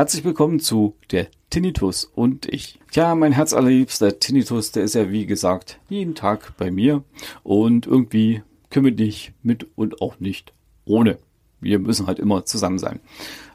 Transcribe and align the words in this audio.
Herzlich 0.00 0.24
willkommen 0.24 0.60
zu 0.60 0.96
der 1.10 1.26
Tinnitus 1.50 2.04
und 2.06 2.46
ich. 2.46 2.80
Tja, 2.90 3.14
mein 3.14 3.32
herzallerliebster 3.32 4.18
Tinnitus, 4.18 4.72
der 4.72 4.84
ist 4.84 4.94
ja 4.94 5.10
wie 5.10 5.26
gesagt 5.26 5.78
jeden 5.90 6.14
Tag 6.14 6.56
bei 6.56 6.70
mir 6.70 7.04
und 7.42 7.86
irgendwie 7.86 8.42
können 8.70 8.86
wir 8.86 8.94
nicht 8.94 9.34
mit 9.42 9.66
und 9.76 10.00
auch 10.00 10.18
nicht 10.18 10.54
ohne. 10.86 11.18
Wir 11.60 11.78
müssen 11.78 12.06
halt 12.06 12.18
immer 12.18 12.46
zusammen 12.46 12.78
sein. 12.78 13.00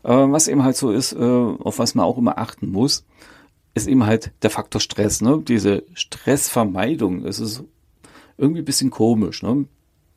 Äh, 0.03 0.09
was 0.09 0.47
eben 0.47 0.61
halt 0.61 0.77
so 0.77 0.91
ist, 0.91 1.13
äh, 1.13 1.17
auf 1.17 1.79
was 1.79 1.95
man 1.95 2.05
auch 2.05 2.19
immer 2.19 2.37
achten 2.37 2.69
muss, 2.69 3.07
ist 3.75 3.87
eben 3.87 4.05
halt 4.05 4.31
der 4.41 4.49
Faktor 4.49 4.81
Stress. 4.81 5.21
Ne? 5.21 5.43
Diese 5.47 5.83
Stressvermeidung, 5.93 7.25
es 7.25 7.39
ist 7.39 7.63
irgendwie 8.37 8.61
ein 8.61 8.65
bisschen 8.65 8.89
komisch. 8.89 9.43
Ne? 9.43 9.65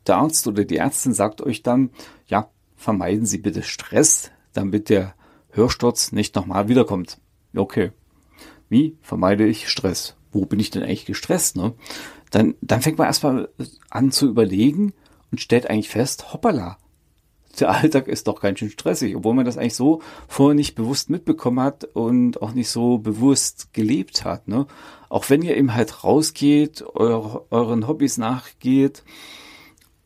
Der 0.07 0.17
Arzt 0.17 0.47
oder 0.47 0.63
die 0.63 0.77
Ärztin 0.77 1.13
sagt 1.13 1.41
euch 1.41 1.61
dann, 1.61 1.91
ja, 2.27 2.49
vermeiden 2.75 3.25
Sie 3.25 3.37
bitte 3.37 3.61
Stress, 3.61 4.31
damit 4.53 4.89
der 4.89 5.13
Hörsturz 5.51 6.11
nicht 6.11 6.35
nochmal 6.35 6.69
wiederkommt. 6.69 7.19
Okay. 7.55 7.91
Wie 8.69 8.97
vermeide 9.01 9.45
ich 9.45 9.67
Stress? 9.67 10.15
Wo 10.31 10.45
bin 10.45 10.59
ich 10.59 10.69
denn 10.69 10.83
eigentlich 10.83 11.05
gestresst? 11.05 11.57
Ne? 11.57 11.73
Dann, 12.31 12.55
dann 12.61 12.81
fängt 12.81 12.97
man 12.97 13.07
erstmal 13.07 13.49
an 13.89 14.11
zu 14.11 14.27
überlegen 14.27 14.93
und 15.31 15.41
stellt 15.41 15.69
eigentlich 15.69 15.89
fest, 15.89 16.31
hoppala, 16.33 16.77
der 17.59 17.71
Alltag 17.71 18.07
ist 18.07 18.27
doch 18.27 18.41
ganz 18.41 18.59
schön 18.59 18.69
stressig, 18.69 19.15
obwohl 19.15 19.33
man 19.33 19.45
das 19.45 19.57
eigentlich 19.57 19.75
so 19.75 20.01
vorher 20.27 20.55
nicht 20.55 20.75
bewusst 20.75 21.09
mitbekommen 21.09 21.59
hat 21.59 21.83
und 21.83 22.41
auch 22.41 22.53
nicht 22.53 22.69
so 22.69 22.99
bewusst 22.99 23.73
gelebt 23.73 24.23
hat. 24.23 24.47
Ne? 24.47 24.67
Auch 25.09 25.29
wenn 25.29 25.41
ihr 25.41 25.57
eben 25.57 25.73
halt 25.73 26.03
rausgeht, 26.03 26.83
eure, 26.93 27.45
euren 27.49 27.87
Hobbys 27.87 28.17
nachgeht, 28.17 29.03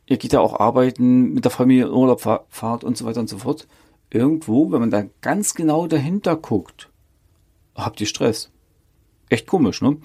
ihr 0.05 0.17
geht 0.17 0.33
ja 0.33 0.39
auch 0.39 0.59
arbeiten, 0.59 1.33
mit 1.33 1.43
der 1.43 1.51
Familie 1.51 1.85
in 1.85 1.91
Urlaub 1.91 2.21
fahrt 2.49 2.83
und 2.83 2.97
so 2.97 3.05
weiter 3.05 3.19
und 3.19 3.29
so 3.29 3.39
fort 3.39 3.67
irgendwo, 4.09 4.71
wenn 4.71 4.79
man 4.79 4.91
da 4.91 5.03
ganz 5.21 5.55
genau 5.55 5.87
dahinter 5.87 6.35
guckt, 6.35 6.89
habt 7.75 7.99
ihr 7.99 8.07
Stress. 8.07 8.51
Echt 9.29 9.47
komisch, 9.47 9.81
ne? 9.81 9.97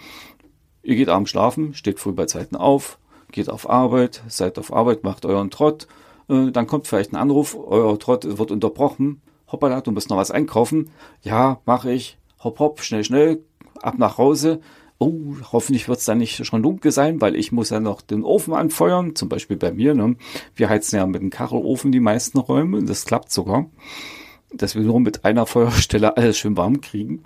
Ihr 0.83 0.97
geht 0.97 1.11
abends 1.11 1.31
schlafen, 1.31 1.75
steht 1.75 2.01
früh 2.01 2.13
bei 2.13 2.25
Zeiten 2.25 2.57
auf, 2.57 2.99
geht 3.31 3.51
auf 3.51 3.69
Arbeit, 3.69 4.23
seid 4.29 4.59
auf 4.59 4.73
Arbeit, 4.73 5.05
macht 5.05 5.27
euren 5.27 5.51
Trott, 5.51 5.87
äh, 6.29 6.51
dann 6.51 6.67
kommt 6.67 6.87
vielleicht 6.87 7.13
ein 7.13 7.17
Anruf, 7.17 7.57
euer 7.57 7.99
Trott 7.99 8.39
wird 8.39 8.51
unterbrochen, 8.51 9.23
hoppala, 9.51 9.81
du 9.81 9.91
musst 9.91 10.11
noch 10.11 10.17
was 10.17 10.31
einkaufen, 10.31 10.91
ja, 11.23 11.61
mache 11.65 11.93
ich, 11.93 12.19
hopp 12.43 12.59
hopp, 12.59 12.83
schnell, 12.83 13.05
schnell, 13.05 13.43
ab 13.83 13.95
nach 13.99 14.19
Hause, 14.19 14.61
oh, 14.99 15.37
hoffentlich 15.53 15.89
wird 15.89 15.99
es 15.99 16.05
dann 16.05 16.19
nicht 16.19 16.45
schon 16.45 16.63
dunkel 16.63 16.93
sein, 16.93 17.21
weil 17.21 17.37
ich 17.37 17.53
muss 17.53 17.71
ja 17.71 17.81
noch 17.81 18.01
den 18.01 18.25
Ofen 18.25 18.55
anfeuern, 18.55 19.15
zum 19.15 19.29
Beispiel 19.29 19.57
bei 19.57 19.73
mir. 19.73 19.95
Ne? 19.95 20.17
Wir 20.55 20.69
heizen 20.69 20.97
ja 20.97 21.07
mit 21.07 21.23
dem 21.23 21.31
Kachelofen 21.31 21.93
die 21.93 22.01
meisten 22.01 22.39
Räume, 22.39 22.83
das 22.83 23.05
klappt 23.05 23.31
sogar, 23.33 23.67
dass 24.53 24.75
wir 24.75 24.83
nur 24.83 25.01
mit 25.01 25.25
einer 25.25 25.47
Feuerstelle 25.47 26.17
alles 26.17 26.39
schön 26.39 26.57
warm 26.57 26.81
kriegen 26.81 27.23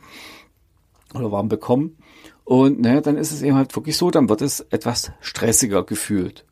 oder 1.15 1.33
warm 1.33 1.49
bekommen. 1.49 1.97
Und 2.45 2.81
naja, 2.81 3.01
dann 3.01 3.17
ist 3.17 3.33
es 3.33 3.43
eben 3.43 3.57
halt 3.57 3.75
wirklich 3.77 3.97
so, 3.97 4.11
dann 4.11 4.29
wird 4.29 4.43
es 4.43 4.61
etwas 4.61 5.13
stressiger 5.21 5.85
gefühlt. 5.85 6.45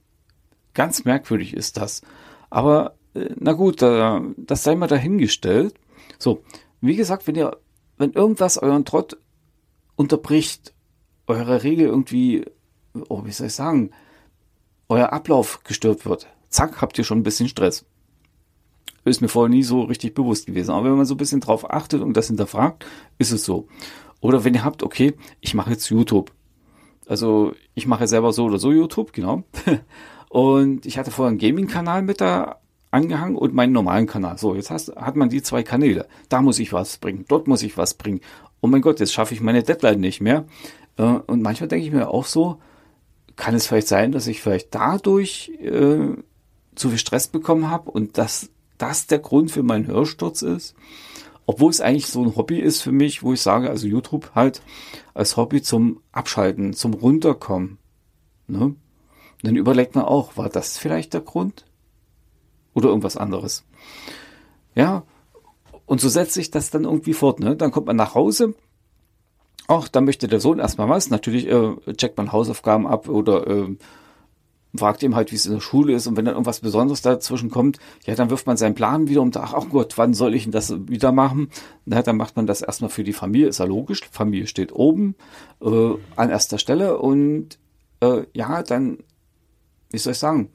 Ganz 0.72 1.04
merkwürdig 1.04 1.52
ist 1.52 1.76
das. 1.76 2.02
Aber 2.50 2.96
äh, 3.14 3.30
na 3.36 3.52
gut, 3.52 3.80
das 3.82 4.62
sei 4.62 4.74
mal 4.74 4.86
dahingestellt. 4.86 5.74
So, 6.18 6.42
wie 6.80 6.96
gesagt, 6.96 7.26
wenn 7.26 7.36
ihr, 7.36 7.56
wenn 7.96 8.12
irgendwas 8.12 8.58
euren 8.58 8.84
Trott 8.84 9.16
unterbricht, 9.96 10.74
eure 11.26 11.62
Regel 11.62 11.86
irgendwie, 11.86 12.44
oh, 13.08 13.24
wie 13.24 13.32
soll 13.32 13.46
ich 13.46 13.54
sagen, 13.54 13.90
euer 14.88 15.12
Ablauf 15.12 15.62
gestört 15.64 16.04
wird, 16.04 16.26
zack, 16.48 16.80
habt 16.82 16.98
ihr 16.98 17.04
schon 17.04 17.18
ein 17.18 17.22
bisschen 17.24 17.48
Stress. 17.48 17.86
Ist 19.04 19.22
mir 19.22 19.28
vorher 19.28 19.48
nie 19.48 19.62
so 19.62 19.82
richtig 19.82 20.14
bewusst 20.14 20.46
gewesen. 20.46 20.72
Aber 20.72 20.84
wenn 20.84 20.96
man 20.96 21.06
so 21.06 21.14
ein 21.14 21.18
bisschen 21.18 21.40
drauf 21.40 21.70
achtet 21.70 22.02
und 22.02 22.16
das 22.16 22.26
hinterfragt, 22.26 22.84
ist 23.18 23.32
es 23.32 23.44
so. 23.44 23.66
Oder 24.20 24.44
wenn 24.44 24.54
ihr 24.54 24.64
habt, 24.64 24.82
okay, 24.82 25.14
ich 25.40 25.54
mache 25.54 25.70
jetzt 25.70 25.88
YouTube. 25.88 26.32
Also 27.06 27.54
ich 27.74 27.86
mache 27.86 28.06
selber 28.06 28.32
so 28.32 28.44
oder 28.44 28.58
so 28.58 28.70
YouTube, 28.72 29.12
genau. 29.12 29.44
Und 30.30 30.86
ich 30.86 30.96
hatte 30.96 31.10
vorher 31.10 31.30
einen 31.30 31.38
Gaming-Kanal 31.38 32.02
mit 32.02 32.20
da 32.20 32.60
angehangen 32.92 33.34
und 33.34 33.52
meinen 33.52 33.72
normalen 33.72 34.06
Kanal. 34.06 34.38
So, 34.38 34.54
jetzt 34.54 34.70
hast, 34.70 34.94
hat 34.94 35.16
man 35.16 35.28
die 35.28 35.42
zwei 35.42 35.64
Kanäle. 35.64 36.06
Da 36.28 36.40
muss 36.40 36.60
ich 36.60 36.72
was 36.72 36.98
bringen, 36.98 37.24
dort 37.26 37.48
muss 37.48 37.64
ich 37.64 37.76
was 37.76 37.94
bringen. 37.94 38.20
Oh 38.60 38.68
mein 38.68 38.80
Gott, 38.80 39.00
jetzt 39.00 39.12
schaffe 39.12 39.34
ich 39.34 39.40
meine 39.40 39.64
Deadline 39.64 39.98
nicht 39.98 40.20
mehr. 40.20 40.44
Äh, 40.96 41.02
und 41.02 41.42
manchmal 41.42 41.66
denke 41.66 41.84
ich 41.84 41.92
mir 41.92 42.10
auch 42.10 42.26
so, 42.26 42.60
kann 43.34 43.56
es 43.56 43.66
vielleicht 43.66 43.88
sein, 43.88 44.12
dass 44.12 44.28
ich 44.28 44.40
vielleicht 44.40 44.72
dadurch 44.72 45.50
äh, 45.60 46.14
zu 46.76 46.88
viel 46.90 46.98
Stress 46.98 47.26
bekommen 47.26 47.68
habe 47.68 47.90
und 47.90 48.16
dass 48.16 48.50
das 48.78 49.08
der 49.08 49.18
Grund 49.18 49.50
für 49.50 49.64
meinen 49.64 49.88
Hörsturz 49.88 50.42
ist. 50.42 50.76
Obwohl 51.44 51.70
es 51.70 51.80
eigentlich 51.80 52.06
so 52.06 52.22
ein 52.22 52.36
Hobby 52.36 52.60
ist 52.60 52.82
für 52.82 52.92
mich, 52.92 53.24
wo 53.24 53.32
ich 53.32 53.42
sage, 53.42 53.68
also 53.68 53.88
YouTube 53.88 54.30
halt 54.36 54.62
als 55.12 55.36
Hobby 55.36 55.60
zum 55.60 56.00
Abschalten, 56.12 56.72
zum 56.72 56.94
Runterkommen. 56.94 57.78
Ne? 58.46 58.76
Dann 59.42 59.56
überlegt 59.56 59.94
man 59.94 60.04
auch, 60.04 60.36
war 60.36 60.48
das 60.48 60.78
vielleicht 60.78 61.14
der 61.14 61.22
Grund? 61.22 61.64
Oder 62.74 62.88
irgendwas 62.88 63.16
anderes? 63.16 63.64
Ja, 64.74 65.04
und 65.86 66.00
so 66.00 66.08
setzt 66.08 66.34
sich 66.34 66.50
das 66.50 66.70
dann 66.70 66.84
irgendwie 66.84 67.14
fort. 67.14 67.40
Ne? 67.40 67.56
Dann 67.56 67.72
kommt 67.72 67.86
man 67.86 67.96
nach 67.96 68.14
Hause, 68.14 68.54
Ach, 69.72 69.86
da 69.86 70.00
möchte 70.00 70.26
der 70.26 70.40
Sohn 70.40 70.58
erstmal 70.58 70.88
was. 70.88 71.10
Natürlich 71.10 71.46
äh, 71.46 71.76
checkt 71.96 72.16
man 72.16 72.32
Hausaufgaben 72.32 72.88
ab 72.88 73.08
oder 73.08 73.46
äh, 73.46 73.76
fragt 74.74 75.04
ihm 75.04 75.14
halt, 75.14 75.30
wie 75.30 75.36
es 75.36 75.46
in 75.46 75.52
der 75.52 75.60
Schule 75.60 75.92
ist. 75.92 76.08
Und 76.08 76.16
wenn 76.16 76.24
dann 76.24 76.34
irgendwas 76.34 76.58
Besonderes 76.58 77.02
dazwischen 77.02 77.50
kommt, 77.50 77.78
ja, 78.04 78.16
dann 78.16 78.30
wirft 78.30 78.48
man 78.48 78.56
seinen 78.56 78.74
Plan 78.74 79.06
wieder 79.06 79.22
und 79.22 79.34
sagt, 79.34 79.54
ach 79.54 79.68
Gott, 79.70 79.96
wann 79.96 80.12
soll 80.12 80.34
ich 80.34 80.42
denn 80.42 80.50
das 80.50 80.74
wieder 80.88 81.12
machen? 81.12 81.50
Na, 81.84 82.02
dann 82.02 82.16
macht 82.16 82.34
man 82.34 82.48
das 82.48 82.62
erstmal 82.62 82.90
für 82.90 83.04
die 83.04 83.12
Familie, 83.12 83.46
ist 83.46 83.60
ja 83.60 83.64
logisch. 83.64 84.00
Familie 84.10 84.48
steht 84.48 84.72
oben 84.72 85.14
äh, 85.62 85.94
an 86.16 86.30
erster 86.30 86.58
Stelle 86.58 86.98
und 86.98 87.60
äh, 88.00 88.24
ja, 88.32 88.64
dann, 88.64 88.98
wie 89.90 89.98
soll 89.98 90.12
ich 90.12 90.18
sagen, 90.18 90.50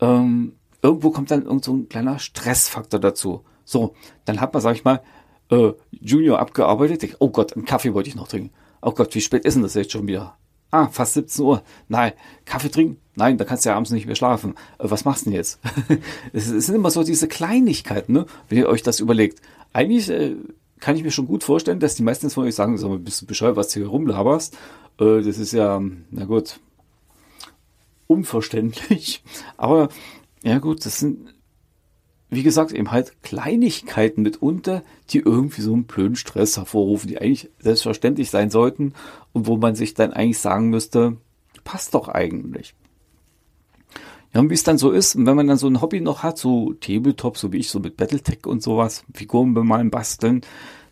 ähm, 0.00 0.54
irgendwo 0.82 1.10
kommt 1.10 1.30
dann 1.30 1.44
irgend 1.44 1.64
so 1.64 1.72
ein 1.74 1.88
kleiner 1.88 2.18
Stressfaktor 2.18 3.00
dazu. 3.00 3.44
So, 3.64 3.94
dann 4.24 4.40
hat 4.40 4.52
man, 4.52 4.62
sag 4.62 4.74
ich 4.74 4.84
mal, 4.84 5.02
äh, 5.50 5.72
Junior 5.90 6.38
abgearbeitet. 6.38 7.02
Ich, 7.02 7.20
oh 7.20 7.30
Gott, 7.30 7.54
einen 7.54 7.64
Kaffee 7.64 7.94
wollte 7.94 8.08
ich 8.08 8.16
noch 8.16 8.28
trinken. 8.28 8.50
Oh 8.80 8.92
Gott, 8.92 9.14
wie 9.14 9.20
spät 9.20 9.44
ist 9.44 9.54
denn 9.54 9.62
das 9.62 9.74
jetzt 9.74 9.92
schon 9.92 10.06
wieder? 10.06 10.36
Ah, 10.70 10.88
fast 10.88 11.14
17 11.14 11.44
Uhr. 11.44 11.62
Nein, 11.88 12.12
Kaffee 12.44 12.70
trinken? 12.70 13.00
Nein, 13.14 13.38
da 13.38 13.44
kannst 13.44 13.64
du 13.64 13.70
ja 13.70 13.76
abends 13.76 13.90
nicht 13.90 14.06
mehr 14.06 14.14
schlafen. 14.14 14.54
Äh, 14.78 14.90
was 14.90 15.04
machst 15.04 15.26
du 15.26 15.30
denn 15.30 15.36
jetzt? 15.36 15.60
es, 16.32 16.48
es, 16.48 16.66
sind 16.66 16.74
immer 16.74 16.90
so 16.90 17.02
diese 17.02 17.26
Kleinigkeiten, 17.26 18.12
ne? 18.12 18.26
wenn 18.48 18.58
ihr 18.58 18.68
euch 18.68 18.82
das 18.82 19.00
überlegt. 19.00 19.40
Eigentlich 19.72 20.10
äh, 20.10 20.36
kann 20.78 20.96
ich 20.96 21.02
mir 21.02 21.10
schon 21.10 21.26
gut 21.26 21.42
vorstellen, 21.42 21.80
dass 21.80 21.94
die 21.94 22.02
meisten 22.02 22.30
von 22.30 22.44
euch 22.44 22.54
sagen, 22.54 22.76
so, 22.78 22.98
bist 22.98 23.22
du 23.22 23.26
bescheuert, 23.26 23.56
was 23.56 23.68
du 23.68 23.80
hier 23.80 23.88
rumlaberst. 23.88 24.54
Äh, 25.00 25.22
das 25.22 25.38
ist 25.38 25.52
ja, 25.52 25.80
na 26.10 26.24
gut, 26.26 26.60
unverständlich. 28.08 29.22
Aber 29.56 29.88
ja 30.42 30.58
gut, 30.58 30.84
das 30.84 30.98
sind 30.98 31.28
wie 32.30 32.42
gesagt, 32.42 32.72
eben 32.72 32.90
halt 32.90 33.22
Kleinigkeiten 33.22 34.22
mitunter, 34.22 34.82
die 35.10 35.20
irgendwie 35.20 35.62
so 35.62 35.72
einen 35.72 35.84
blöden 35.84 36.16
Stress 36.16 36.56
hervorrufen, 36.56 37.08
die 37.08 37.18
eigentlich 37.18 37.50
selbstverständlich 37.58 38.30
sein 38.30 38.50
sollten 38.50 38.92
und 39.32 39.46
wo 39.46 39.56
man 39.56 39.74
sich 39.74 39.94
dann 39.94 40.12
eigentlich 40.12 40.38
sagen 40.38 40.68
müsste, 40.68 41.16
passt 41.64 41.94
doch 41.94 42.08
eigentlich. 42.08 42.74
Ja, 44.34 44.40
und 44.40 44.50
wie 44.50 44.54
es 44.54 44.62
dann 44.62 44.76
so 44.76 44.90
ist, 44.90 45.16
wenn 45.16 45.36
man 45.36 45.46
dann 45.46 45.56
so 45.56 45.68
ein 45.68 45.80
Hobby 45.80 46.02
noch 46.02 46.22
hat, 46.22 46.36
so 46.36 46.74
Tabletop, 46.74 47.38
so 47.38 47.50
wie 47.50 47.58
ich, 47.58 47.70
so 47.70 47.80
mit 47.80 47.96
Battletech 47.96 48.46
und 48.46 48.62
sowas, 48.62 49.04
Figuren 49.14 49.54
bemalen, 49.54 49.90
basteln, 49.90 50.42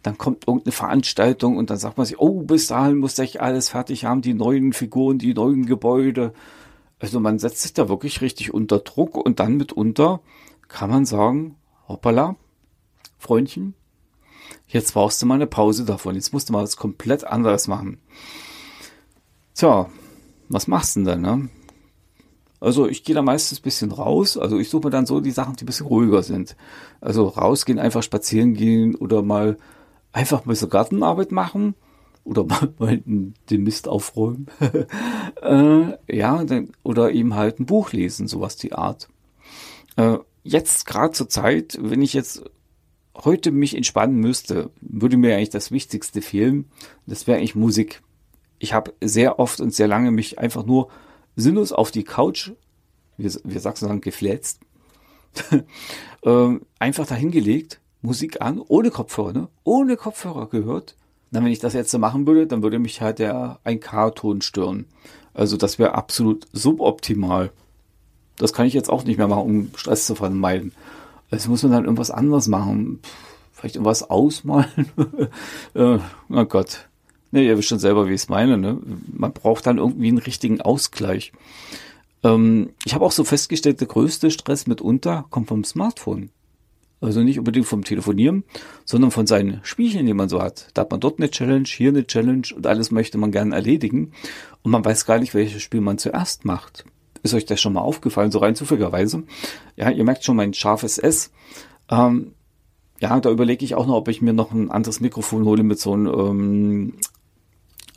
dann 0.03 0.17
kommt 0.17 0.47
irgendeine 0.47 0.73
Veranstaltung 0.73 1.59
und 1.59 1.69
dann 1.69 1.77
sagt 1.77 1.99
man 1.99 2.07
sich, 2.07 2.19
oh, 2.19 2.43
bis 2.43 2.69
dahin 2.69 2.97
muss 2.97 3.19
ich 3.19 3.43
alles 3.43 3.71
fertig 3.71 4.07
haben, 4.07 4.23
die 4.23 4.33
neuen 4.33 4.73
Figuren, 4.73 5.19
die 5.19 5.35
neuen 5.35 5.67
Gebäude. 5.67 6.33
Also 6.99 7.21
man 7.21 7.39
setzt 7.39 7.63
sich 7.63 7.75
da 7.75 7.89
wirklich 7.89 8.21
richtig 8.21 8.55
unter 8.55 8.79
Druck 8.79 9.17
und 9.17 9.39
dann 9.39 9.57
mitunter 9.57 10.21
kann 10.69 10.91
man 10.91 11.05
sagen, 11.05 11.57
hoppala, 11.89 12.37
Freundchen, 13.19 13.75
jetzt 14.67 14.95
brauchst 14.95 15.21
du 15.21 15.27
mal 15.27 15.35
eine 15.35 15.47
Pause 15.47 15.85
davon. 15.85 16.15
Jetzt 16.15 16.33
musst 16.33 16.49
du 16.49 16.53
mal 16.53 16.63
was 16.63 16.77
komplett 16.77 17.25
anderes 17.25 17.69
machen. 17.69 17.99
Tja, 19.55 19.91
was 20.49 20.67
machst 20.67 20.97
du 20.97 21.01
denn 21.01 21.23
dann, 21.23 21.39
ne? 21.39 21.49
Also 22.59 22.89
ich 22.89 23.05
gehe 23.05 23.15
da 23.15 23.23
meistens 23.23 23.61
ein 23.61 23.63
bisschen 23.63 23.93
raus. 23.93 24.39
Also 24.39 24.59
ich 24.59 24.71
suche 24.71 24.87
mir 24.87 24.91
dann 24.91 25.07
so 25.07 25.21
die 25.21 25.31
Sachen, 25.31 25.57
die 25.57 25.65
ein 25.65 25.67
bisschen 25.67 25.87
ruhiger 25.87 26.23
sind. 26.23 26.57
Also 27.01 27.29
rausgehen, 27.29 27.79
einfach 27.79 28.03
spazieren 28.03 28.55
gehen 28.55 28.95
oder 28.95 29.23
mal 29.23 29.59
einfach 30.13 30.47
mal 30.47 30.57
so 30.57 30.67
Gartenarbeit 30.67 31.31
machen 31.31 31.75
oder 32.27 32.45
mal, 32.47 32.73
mal 32.79 33.03
den 33.05 33.63
Mist 33.63 33.89
aufräumen. 33.89 34.47
äh, 35.43 36.15
ja, 36.15 36.45
dann, 36.45 36.73
oder 36.83 37.13
eben 37.13 37.35
halt 37.35 37.61
ein 37.61 37.67
Buch 37.67 37.93
lesen, 37.93 38.29
sowas 38.29 38.57
die 38.57 38.73
Art. 38.73 39.09
Äh, 39.97 40.19
jetzt 40.43 40.87
gerade 40.87 41.13
zur 41.13 41.29
Zeit, 41.29 41.79
wenn 41.81 42.03
ich 42.03 42.13
jetzt 42.13 42.45
heute 43.15 43.51
mich 43.51 43.75
entspannen 43.75 44.17
müsste, 44.17 44.71
würde 44.81 45.17
mir 45.17 45.35
eigentlich 45.35 45.51
das 45.51 45.71
Wichtigste 45.71 46.21
fehlen. 46.21 46.67
Das 47.07 47.27
wäre 47.27 47.39
eigentlich 47.39 47.55
Musik. 47.55 48.03
ich 48.59 48.73
habe 48.73 48.95
sehr 49.01 49.39
oft 49.39 49.61
und 49.61 49.75
sehr 49.75 49.89
lange 49.89 50.11
mich 50.11 50.39
einfach 50.39 50.65
nur 50.65 50.89
sinnlos 51.37 51.73
auf 51.73 51.91
die 51.91 52.05
Couch, 52.05 52.53
wir, 53.19 53.31
wir 53.45 53.61
Sachsen 53.61 53.87
sagen 53.87 54.01
geflätzt, 54.01 54.61
ähm, 56.23 56.63
einfach 56.79 57.07
dahingelegt, 57.07 57.81
Musik 58.01 58.41
an, 58.41 58.61
ohne 58.61 58.91
Kopfhörer, 58.91 59.33
ne? 59.33 59.49
ohne 59.65 59.97
Kopfhörer 59.97 60.49
gehört. 60.49 60.97
Na, 61.31 61.43
wenn 61.43 61.53
ich 61.53 61.59
das 61.59 61.75
jetzt 61.75 61.91
so 61.91 61.99
machen 61.99 62.27
würde, 62.27 62.47
dann 62.47 62.63
würde 62.63 62.79
mich 62.79 63.01
halt 63.01 63.19
der 63.19 63.59
1K-Ton 63.65 64.43
stören. 64.43 64.87
Also 65.35 65.57
das 65.57 65.79
wäre 65.79 65.95
absolut 65.95 66.47
suboptimal. 66.53 67.51
Das 68.37 68.53
kann 68.53 68.67
ich 68.67 68.75
jetzt 68.75 68.91
auch 68.91 69.05
nicht 69.05 69.19
mehr 69.19 69.29
machen, 69.29 69.45
um 69.45 69.71
Stress 69.77 70.07
zu 70.07 70.15
vermeiden. 70.15 70.73
Also 71.31 71.51
muss 71.51 71.63
man 71.63 71.73
dann 71.73 71.85
irgendwas 71.85 72.11
anderes 72.11 72.49
machen. 72.49 73.01
Vielleicht 73.53 73.77
irgendwas 73.77 74.09
ausmalen. 74.09 74.91
äh, 75.75 75.99
oh 76.29 76.45
Gott. 76.45 76.89
Ne, 77.33 77.45
ihr 77.45 77.59
wisst 77.59 77.69
schon 77.69 77.79
selber, 77.79 78.07
wie 78.07 78.15
ich 78.15 78.23
es 78.23 78.29
meine. 78.29 78.57
Ne? 78.57 78.79
Man 79.13 79.33
braucht 79.33 79.67
dann 79.67 79.79
irgendwie 79.79 80.09
einen 80.09 80.19
richtigen 80.19 80.61
Ausgleich. 80.61 81.33
Ähm, 82.23 82.71
ich 82.85 82.95
habe 82.95 83.05
auch 83.05 83.13
so 83.13 83.25
festgestellt, 83.25 83.81
der 83.81 83.89
größte 83.89 84.31
Stress 84.31 84.67
mitunter 84.67 85.27
kommt 85.31 85.49
vom 85.49 85.65
Smartphone. 85.65 86.31
Also 87.01 87.23
nicht 87.23 87.39
unbedingt 87.39 87.67
vom 87.67 87.85
Telefonieren, 87.85 88.45
sondern 88.85 89.11
von 89.11 89.27
seinen 89.27 89.61
Spielchen, 89.63 90.07
die 90.07 90.15
man 90.15 90.31
so 90.31 90.41
hat. 90.41 90.69
Da 90.75 90.83
hat 90.83 90.91
man 90.91 91.01
dort 91.01 91.19
eine 91.19 91.31
Challenge, 91.31 91.67
hier 91.67 91.91
eine 91.91 92.07
Challenge 92.07 92.47
und 92.55 92.67
alles 92.67 92.91
möchte 92.91 93.19
man 93.19 93.33
gerne 93.33 93.55
erledigen. 93.55 94.13
Und 94.63 94.71
man 94.71 94.85
weiß 94.85 95.05
gar 95.05 95.19
nicht, 95.19 95.35
welches 95.35 95.63
Spiel 95.63 95.83
man 95.83 95.99
zuerst 95.99 96.45
macht. 96.45 96.85
Ist 97.23 97.35
euch 97.35 97.45
das 97.45 97.61
schon 97.61 97.75
mal 97.75 97.83
aufgefallen, 97.83 98.31
so 98.31 98.39
rein 98.39 98.55
zufälligerweise? 98.55 99.25
Ja, 99.77 99.91
ihr 99.91 100.05
merkt 100.05 100.25
schon 100.25 100.37
mein 100.37 100.55
scharfes 100.55 100.99
S. 100.99 101.33
Ähm, 101.91 102.33
ja, 103.01 103.19
da 103.21 103.31
überlege 103.31 103.65
ich 103.65 103.75
auch 103.75 103.87
noch, 103.87 103.97
ob 103.97 104.09
ich 104.09 104.23
mir 104.23 104.33
noch 104.33 104.53
ein 104.53 104.71
anderes 104.71 105.01
Mikrofon 105.01 105.45
hole 105.45 105.63
mit 105.63 105.79
so 105.79 105.93
einem, 105.93 106.07
ähm, 106.07 106.95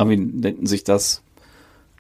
wie 0.10 0.18
nennen 0.18 0.66
sich 0.66 0.84
das? 0.84 1.24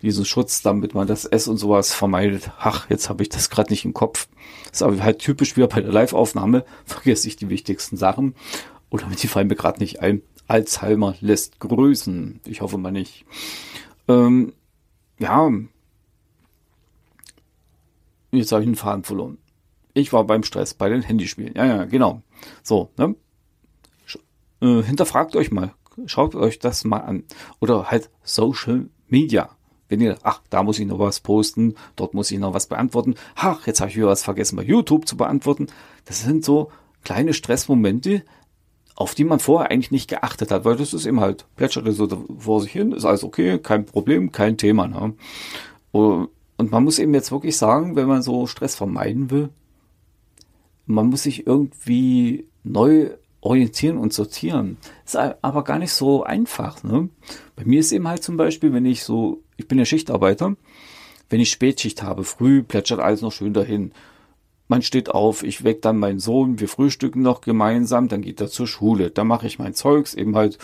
Diesen 0.01 0.25
Schutz, 0.25 0.61
damit 0.61 0.93
man 0.93 1.07
das 1.07 1.25
S 1.25 1.47
und 1.47 1.57
sowas 1.57 1.93
vermeidet. 1.93 2.51
Ach, 2.59 2.89
jetzt 2.89 3.09
habe 3.09 3.23
ich 3.23 3.29
das 3.29 3.49
gerade 3.49 3.71
nicht 3.71 3.85
im 3.85 3.93
Kopf. 3.93 4.27
Das 4.65 4.75
ist 4.75 4.83
aber 4.83 5.01
halt 5.03 5.19
typisch 5.19 5.57
wieder 5.57 5.67
bei 5.67 5.81
der 5.81 5.91
Live-Aufnahme. 5.91 6.63
Vergesse 6.85 7.27
ich 7.27 7.35
die 7.35 7.49
wichtigsten 7.49 7.97
Sachen. 7.97 8.35
Oder 8.89 9.05
die 9.07 9.27
fallen 9.27 9.47
mir 9.47 9.55
gerade 9.55 9.79
nicht 9.79 10.01
ein. 10.01 10.21
Alzheimer 10.47 11.15
lässt 11.21 11.59
grüßen. 11.59 12.41
Ich 12.45 12.61
hoffe 12.61 12.77
mal 12.77 12.91
nicht. 12.91 13.25
Ähm, 14.07 14.53
ja, 15.19 15.51
Jetzt 18.31 18.51
habe 18.51 18.61
ich 18.61 18.67
einen 18.67 18.75
Faden 18.75 19.03
verloren. 19.03 19.37
Ich 19.93 20.13
war 20.13 20.23
beim 20.23 20.43
Stress, 20.43 20.73
bei 20.73 20.89
den 20.89 21.01
Handyspielen. 21.01 21.55
Ja, 21.55 21.65
ja, 21.65 21.85
genau. 21.85 22.21
So, 22.61 22.91
ne? 22.97 23.15
Äh, 24.61 24.83
hinterfragt 24.83 25.35
euch 25.35 25.51
mal. 25.51 25.73
Schaut 26.05 26.35
euch 26.35 26.59
das 26.59 26.83
mal 26.83 26.99
an. 26.99 27.23
Oder 27.59 27.89
halt 27.89 28.09
Social 28.23 28.89
Media. 29.07 29.49
Wenn 29.89 29.99
ihr, 30.01 30.17
ach, 30.23 30.41
da 30.49 30.63
muss 30.63 30.79
ich 30.79 30.87
noch 30.87 30.99
was 30.99 31.19
posten, 31.19 31.75
dort 31.95 32.13
muss 32.13 32.31
ich 32.31 32.39
noch 32.39 32.53
was 32.53 32.67
beantworten. 32.67 33.15
Ach, 33.35 33.67
jetzt 33.67 33.81
habe 33.81 33.89
ich 33.89 33.97
wieder 33.97 34.07
was 34.07 34.23
vergessen, 34.23 34.55
bei 34.55 34.63
YouTube 34.63 35.07
zu 35.07 35.17
beantworten. 35.17 35.67
Das 36.05 36.23
sind 36.23 36.45
so 36.45 36.71
kleine 37.03 37.33
Stressmomente, 37.33 38.23
auf 38.95 39.15
die 39.15 39.23
man 39.23 39.39
vorher 39.39 39.71
eigentlich 39.71 39.91
nicht 39.91 40.09
geachtet 40.09 40.51
hat, 40.51 40.65
weil 40.65 40.75
das 40.75 40.93
ist 40.93 41.05
eben 41.05 41.21
halt, 41.21 41.45
plätschert 41.55 41.91
so 41.93 42.07
vor 42.37 42.61
sich 42.61 42.71
hin, 42.71 42.91
ist 42.91 43.05
alles 43.05 43.23
okay, 43.23 43.57
kein 43.57 43.85
Problem, 43.85 44.31
kein 44.31 44.57
Thema. 44.57 44.87
Ne? 44.87 45.13
Und 45.91 46.71
man 46.71 46.83
muss 46.83 46.99
eben 46.99 47.13
jetzt 47.13 47.31
wirklich 47.31 47.57
sagen, 47.57 47.95
wenn 47.95 48.07
man 48.07 48.21
so 48.21 48.45
Stress 48.45 48.75
vermeiden 48.75 49.31
will, 49.31 49.49
man 50.85 51.07
muss 51.07 51.23
sich 51.23 51.47
irgendwie 51.47 52.47
neu 52.63 53.11
orientieren 53.41 53.97
und 53.97 54.13
sortieren. 54.13 54.77
Ist 55.05 55.15
aber 55.15 55.63
gar 55.63 55.79
nicht 55.79 55.93
so 55.93 56.23
einfach. 56.23 56.83
Ne? 56.83 57.09
Bei 57.55 57.65
mir 57.65 57.79
ist 57.79 57.91
eben 57.91 58.07
halt 58.07 58.23
zum 58.23 58.37
Beispiel, 58.37 58.73
wenn 58.73 58.85
ich 58.85 59.03
so, 59.03 59.41
ich 59.57 59.67
bin 59.67 59.77
ja 59.77 59.85
Schichtarbeiter, 59.85 60.55
wenn 61.29 61.39
ich 61.39 61.51
Spätschicht 61.51 62.03
habe, 62.03 62.23
früh 62.23 62.63
plätschert 62.63 62.99
alles 62.99 63.21
noch 63.21 63.31
schön 63.31 63.53
dahin. 63.53 63.91
Man 64.67 64.81
steht 64.81 65.09
auf, 65.09 65.43
ich 65.43 65.63
weck 65.63 65.81
dann 65.81 65.97
meinen 65.97 66.19
Sohn, 66.19 66.59
wir 66.59 66.67
frühstücken 66.67 67.21
noch 67.21 67.41
gemeinsam, 67.41 68.07
dann 68.07 68.21
geht 68.21 68.39
er 68.41 68.49
zur 68.49 68.67
Schule, 68.67 69.09
dann 69.09 69.27
mache 69.27 69.47
ich 69.47 69.57
mein 69.57 69.73
Zeugs, 69.73 70.13
eben 70.13 70.35
halt 70.35 70.59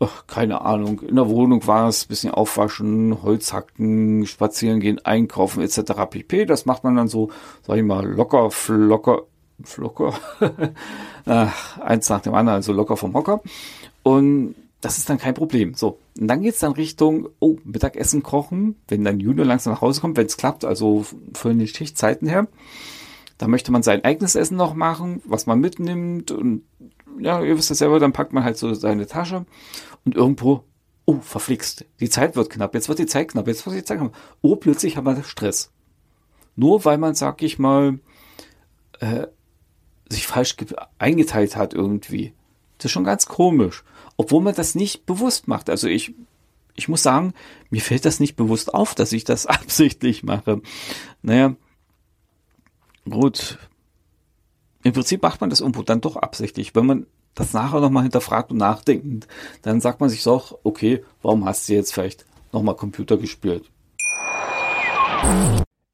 ach, 0.00 0.26
keine 0.26 0.62
Ahnung, 0.62 1.00
in 1.00 1.16
der 1.16 1.28
Wohnung 1.28 1.66
war 1.66 1.88
es, 1.88 2.06
bisschen 2.06 2.32
aufwaschen, 2.32 3.22
Holz 3.22 3.52
hacken, 3.52 4.26
spazieren 4.26 4.80
gehen, 4.80 4.98
einkaufen 5.04 5.62
etc. 5.62 5.92
pp. 6.08 6.46
Das 6.46 6.66
macht 6.66 6.84
man 6.84 6.96
dann 6.96 7.08
so, 7.08 7.30
sag 7.62 7.76
ich 7.76 7.84
mal, 7.84 8.06
locker, 8.06 8.50
flocker, 8.50 9.24
flocker, 9.64 10.14
ach, 11.26 11.78
eins 11.78 12.08
nach 12.08 12.20
dem 12.20 12.34
anderen, 12.34 12.56
also 12.56 12.72
locker 12.72 12.96
vom 12.96 13.14
Hocker. 13.14 13.42
Und 14.02 14.54
das 14.80 14.98
ist 14.98 15.10
dann 15.10 15.18
kein 15.18 15.34
Problem. 15.34 15.74
So, 15.74 15.98
und 16.18 16.28
dann 16.28 16.42
geht's 16.42 16.60
dann 16.60 16.72
Richtung, 16.72 17.28
oh, 17.38 17.58
Mittagessen 17.64 18.22
kochen, 18.22 18.76
wenn 18.88 19.04
dann 19.04 19.20
Junior 19.20 19.46
langsam 19.46 19.72
nach 19.72 19.82
Hause 19.82 20.00
kommt, 20.00 20.16
wenn 20.16 20.26
es 20.26 20.36
klappt, 20.36 20.64
also 20.64 21.04
von 21.34 21.58
den 21.58 21.66
Schichtzeiten 21.66 22.28
her. 22.28 22.48
Da 23.38 23.48
möchte 23.48 23.72
man 23.72 23.82
sein 23.82 24.04
eigenes 24.04 24.34
Essen 24.34 24.56
noch 24.56 24.74
machen, 24.74 25.22
was 25.24 25.46
man 25.46 25.60
mitnimmt 25.60 26.30
und 26.30 26.62
ja, 27.18 27.42
ihr 27.42 27.56
wisst 27.56 27.70
es 27.70 27.78
selber, 27.78 27.98
dann 27.98 28.12
packt 28.12 28.32
man 28.32 28.44
halt 28.44 28.56
so 28.56 28.72
seine 28.74 29.06
Tasche 29.06 29.44
und 30.04 30.14
irgendwo, 30.14 30.64
oh, 31.04 31.20
verflixt, 31.20 31.84
die 32.00 32.08
Zeit 32.08 32.36
wird 32.36 32.50
knapp, 32.50 32.74
jetzt 32.74 32.88
wird 32.88 32.98
die 32.98 33.06
Zeit 33.06 33.28
knapp, 33.28 33.46
jetzt 33.46 33.66
wird 33.66 33.76
die 33.76 33.84
Zeit 33.84 33.98
knapp. 33.98 34.14
Oh, 34.42 34.56
plötzlich 34.56 34.96
haben 34.96 35.06
wir 35.06 35.22
Stress. 35.24 35.70
Nur 36.56 36.84
weil 36.84 36.98
man, 36.98 37.14
sag 37.14 37.42
ich 37.42 37.58
mal, 37.58 37.98
äh, 39.00 39.26
sich 40.10 40.26
falsch 40.26 40.56
eingeteilt 40.98 41.56
hat 41.56 41.72
irgendwie. 41.72 42.34
Das 42.76 42.86
ist 42.86 42.92
schon 42.92 43.04
ganz 43.04 43.26
komisch. 43.26 43.84
Obwohl 44.16 44.42
man 44.42 44.54
das 44.54 44.74
nicht 44.74 45.06
bewusst 45.06 45.48
macht. 45.48 45.70
Also 45.70 45.86
ich, 45.86 46.14
ich 46.74 46.88
muss 46.88 47.02
sagen, 47.02 47.32
mir 47.70 47.80
fällt 47.80 48.04
das 48.04 48.20
nicht 48.20 48.36
bewusst 48.36 48.74
auf, 48.74 48.94
dass 48.94 49.12
ich 49.12 49.24
das 49.24 49.46
absichtlich 49.46 50.22
mache. 50.22 50.60
Naja, 51.22 51.54
gut. 53.08 53.58
Im 54.82 54.92
Prinzip 54.92 55.22
macht 55.22 55.40
man 55.40 55.50
das 55.50 55.60
irgendwo 55.60 55.82
dann 55.82 56.00
doch 56.00 56.16
absichtlich. 56.16 56.74
Wenn 56.74 56.86
man 56.86 57.06
das 57.34 57.52
nachher 57.52 57.80
nochmal 57.80 58.02
hinterfragt 58.02 58.50
und 58.50 58.56
nachdenkt, 58.56 59.28
dann 59.62 59.80
sagt 59.80 60.00
man 60.00 60.10
sich 60.10 60.22
doch, 60.24 60.58
okay, 60.64 61.04
warum 61.22 61.44
hast 61.44 61.68
du 61.68 61.74
jetzt 61.74 61.94
vielleicht 61.94 62.26
nochmal 62.52 62.76
Computer 62.76 63.16
gespielt? 63.16 63.70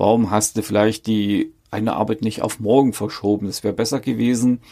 Warum 0.00 0.30
hast 0.30 0.56
du 0.56 0.62
vielleicht 0.62 1.06
die 1.06 1.52
eine 1.70 1.92
Arbeit 1.92 2.22
nicht 2.22 2.40
auf 2.40 2.58
morgen 2.58 2.94
verschoben? 2.94 3.48
Das 3.48 3.62
wäre 3.62 3.74
besser 3.74 4.00
gewesen. 4.00 4.62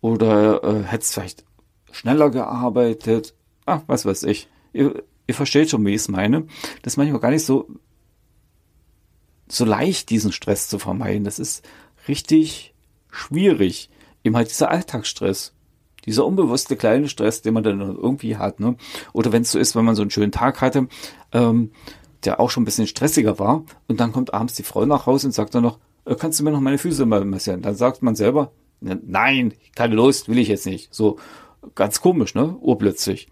Oder 0.00 0.62
äh, 0.62 0.84
hättest 0.84 1.14
vielleicht 1.14 1.44
schneller 1.90 2.30
gearbeitet? 2.30 3.34
Ah, 3.66 3.80
was 3.88 4.06
weiß 4.06 4.22
ich. 4.22 4.46
Ihr, 4.72 5.02
ihr 5.26 5.34
versteht 5.34 5.70
schon, 5.70 5.84
wie 5.84 5.90
ich 5.90 6.02
es 6.02 6.08
meine. 6.08 6.46
Das 6.82 6.92
ist 6.92 6.96
manchmal 6.96 7.18
gar 7.18 7.32
nicht 7.32 7.44
so, 7.44 7.68
so 9.48 9.64
leicht, 9.64 10.10
diesen 10.10 10.30
Stress 10.30 10.68
zu 10.68 10.78
vermeiden. 10.78 11.24
Das 11.24 11.40
ist 11.40 11.66
richtig 12.06 12.72
schwierig. 13.10 13.90
Eben 14.22 14.36
halt 14.36 14.48
dieser 14.48 14.70
Alltagsstress. 14.70 15.54
Dieser 16.06 16.24
unbewusste 16.24 16.76
kleine 16.76 17.08
Stress, 17.08 17.42
den 17.42 17.54
man 17.54 17.64
dann 17.64 17.80
irgendwie 17.80 18.36
hat. 18.36 18.60
Ne? 18.60 18.76
Oder 19.12 19.32
wenn 19.32 19.42
es 19.42 19.50
so 19.50 19.58
ist, 19.58 19.74
wenn 19.74 19.84
man 19.84 19.96
so 19.96 20.02
einen 20.02 20.12
schönen 20.12 20.30
Tag 20.30 20.60
hatte, 20.60 20.86
ähm, 21.32 21.72
der 22.24 22.40
auch 22.40 22.50
schon 22.50 22.62
ein 22.62 22.66
bisschen 22.66 22.86
stressiger 22.86 23.38
war, 23.38 23.64
und 23.86 24.00
dann 24.00 24.12
kommt 24.12 24.34
abends 24.34 24.54
die 24.54 24.62
Frau 24.62 24.84
nach 24.86 25.06
Hause 25.06 25.28
und 25.28 25.32
sagt 25.32 25.54
dann 25.54 25.62
noch, 25.62 25.78
äh, 26.04 26.14
kannst 26.14 26.40
du 26.40 26.44
mir 26.44 26.50
noch 26.50 26.60
meine 26.60 26.78
Füße 26.78 27.06
mal 27.06 27.24
massieren? 27.24 27.62
Dann 27.62 27.74
sagt 27.74 28.02
man 28.02 28.16
selber, 28.16 28.52
nein, 28.80 29.54
keine 29.74 29.94
Lust, 29.94 30.28
will 30.28 30.38
ich 30.38 30.48
jetzt 30.48 30.66
nicht. 30.66 30.94
So 30.94 31.18
ganz 31.74 32.00
komisch, 32.00 32.34
ne? 32.34 32.56
Urplötzlich. 32.60 33.28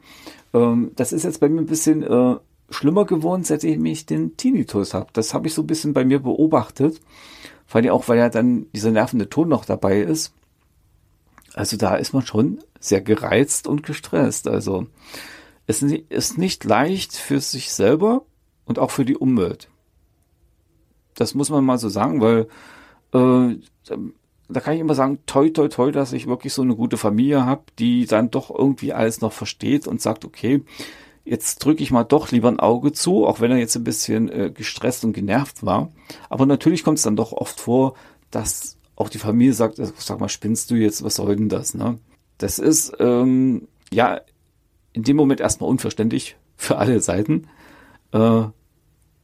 Ähm, 0.52 0.93
das 0.97 1.12
ist 1.12 1.25
jetzt 1.25 1.40
bei 1.40 1.49
mir 1.49 1.61
ein 1.61 1.66
bisschen 1.66 2.02
äh, 2.02 2.37
schlimmer 2.71 3.05
geworden, 3.05 3.45
seitdem 3.45 3.85
ich 3.87 4.07
den 4.07 4.37
Tinnitus 4.37 4.95
habe. 4.95 5.09
Das 5.12 5.35
habe 5.35 5.47
ich 5.47 5.55
so 5.55 5.62
ein 5.62 5.66
bisschen 5.66 5.93
bei 5.93 6.05
mir 6.05 6.21
beobachtet. 6.21 7.00
Vor 7.66 7.81
allem 7.81 7.90
auch, 7.90 8.09
weil 8.09 8.19
ja 8.19 8.28
dann 8.28 8.66
dieser 8.73 8.90
nervende 8.90 9.28
Ton 9.28 9.49
noch 9.49 9.64
dabei 9.64 10.00
ist. 10.00 10.33
Also 11.55 11.76
da 11.76 11.97
ist 11.97 12.12
man 12.12 12.25
schon 12.25 12.59
sehr 12.81 13.00
gereizt 13.00 13.66
und 13.66 13.83
gestresst. 13.83 14.47
Also 14.47 14.87
es 15.66 15.83
ist 15.83 16.38
nicht 16.38 16.64
leicht 16.64 17.16
für 17.16 17.40
sich 17.40 17.73
selber 17.73 18.23
und 18.66 18.78
auch 18.78 18.90
für 18.90 19.04
die 19.04 19.16
Umwelt. 19.16 19.68
Das 21.14 21.35
muss 21.35 21.49
man 21.49 21.64
mal 21.64 21.78
so 21.78 21.88
sagen, 21.88 22.20
weil 22.20 22.49
äh, 23.12 23.56
da 24.49 24.61
kann 24.61 24.75
ich 24.75 24.80
immer 24.80 24.94
sagen, 24.94 25.20
toi, 25.26 25.49
toi, 25.50 25.68
toi, 25.68 25.90
dass 25.90 26.12
ich 26.12 26.26
wirklich 26.26 26.52
so 26.52 26.62
eine 26.62 26.76
gute 26.76 26.96
Familie 26.96 27.46
habe, 27.46 27.64
die 27.78 28.06
dann 28.06 28.30
doch 28.30 28.50
irgendwie 28.50 28.92
alles 28.92 29.20
noch 29.20 29.32
versteht 29.32 29.87
und 29.87 30.00
sagt, 30.00 30.25
okay, 30.25 30.62
jetzt 31.25 31.64
drücke 31.64 31.82
ich 31.82 31.90
mal 31.90 32.04
doch 32.04 32.30
lieber 32.30 32.49
ein 32.49 32.61
Auge 32.61 32.92
zu, 32.92 33.26
auch 33.26 33.40
wenn 33.40 33.50
er 33.50 33.58
jetzt 33.58 33.76
ein 33.76 33.85
bisschen 33.85 34.30
äh, 34.30 34.50
gestresst 34.54 35.04
und 35.04 35.12
genervt 35.12 35.64
war. 35.64 35.90
Aber 36.28 36.46
natürlich 36.46 36.85
kommt 36.85 36.99
es 36.99 37.04
dann 37.04 37.16
doch 37.16 37.32
oft 37.32 37.58
vor, 37.58 37.94
dass 38.30 38.76
auch 38.94 39.08
die 39.08 39.18
Familie 39.18 39.52
sagt, 39.52 39.78
äh, 39.78 39.90
sag 39.99 40.20
mal, 40.20 40.28
spinnst 40.28 40.70
du 40.70 40.76
jetzt, 40.76 41.02
was 41.02 41.16
soll 41.16 41.35
denn 41.35 41.49
das? 41.49 41.75
Ne? 41.75 41.99
Das 42.38 42.58
ist 42.58 42.92
ähm, 43.00 43.66
ja 43.92 44.20
in 44.92 45.02
dem 45.02 45.16
Moment 45.16 45.40
erstmal 45.40 45.68
unverständlich 45.68 46.37
für 46.56 46.78
alle 46.78 47.00
Seiten. 47.00 47.49
Äh, 48.12 48.44